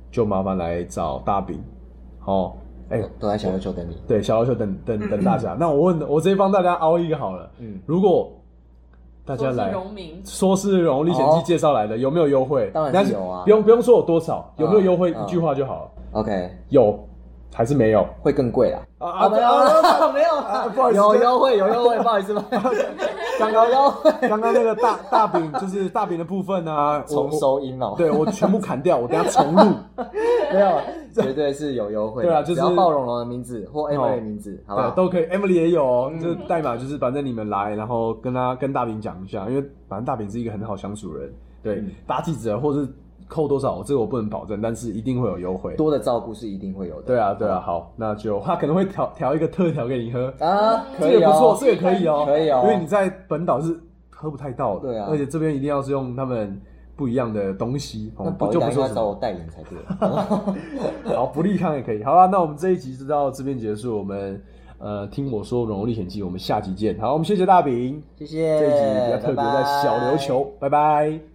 [0.09, 1.61] 就麻烦来找大饼。
[2.19, 2.55] 好，
[2.89, 4.01] 哎、都在小琉球等你。
[4.07, 5.55] 对，小要求等等等大家。
[5.59, 7.51] 那我问，我直接帮大家凹一个好了。
[7.59, 8.31] 嗯如果
[9.25, 9.73] 大家说是来
[10.23, 12.71] 说是荣历险记介绍来的，有没有优惠？
[12.73, 15.13] 当然是有啊不用不用说有多少，有没有优惠？
[15.13, 15.91] 嗯一句话就好了。
[16.13, 16.97] OK，有
[17.53, 18.07] 还是没有？
[18.21, 18.71] 会更贵。
[18.71, 22.85] 啊啊，没有啦， 没有啦，不好意思有优惠，有优惠，不好意思，不好意思
[23.39, 23.69] 刚刚
[24.29, 27.95] 刚刚那个大大饼 就是大饼的部分啊，我重收音哦。
[27.97, 29.61] 对我全部砍掉，我等下重录。
[30.53, 30.79] 没有，
[31.13, 32.23] 绝对是有优惠。
[32.23, 35.23] 对啊就是只要报龙龙的名字或 Emily 哦的名字，好不对，都可以。
[35.25, 42.87] Emily 也有哦，嗯这代码就是反正你们来，然后跟他跟大饼讲一下，因为反正大饼是一个很好相处的人，对嗯，打几折或是
[43.27, 45.75] 扣多少，这个我不能保证，但是一定会有优惠。
[45.75, 47.07] 多的照顾是一定会有的。
[47.07, 56.59] 对啊，对啊，好，那就他可能会调调一个特调给你喝，啊，可以这个不错，哦，这个可以哦， 可以哦因为你在本岛是喝不太到的，对啊而且这边一定要是用他们
[56.95, 59.77] 不一样的东西，那就不说找我代言才对。
[61.15, 62.03] 好，不利康也可以。
[62.03, 63.97] 好了，那我们这一集就到这边结束。
[63.97, 64.41] 我们
[64.79, 66.99] 呃，听我说《荣荣历险记》，我们下集见。
[66.99, 68.03] 好，我们谢谢大饼。
[68.17, 68.59] 谢谢。
[68.59, 71.32] 这一集比较特别，在小琉球，拜拜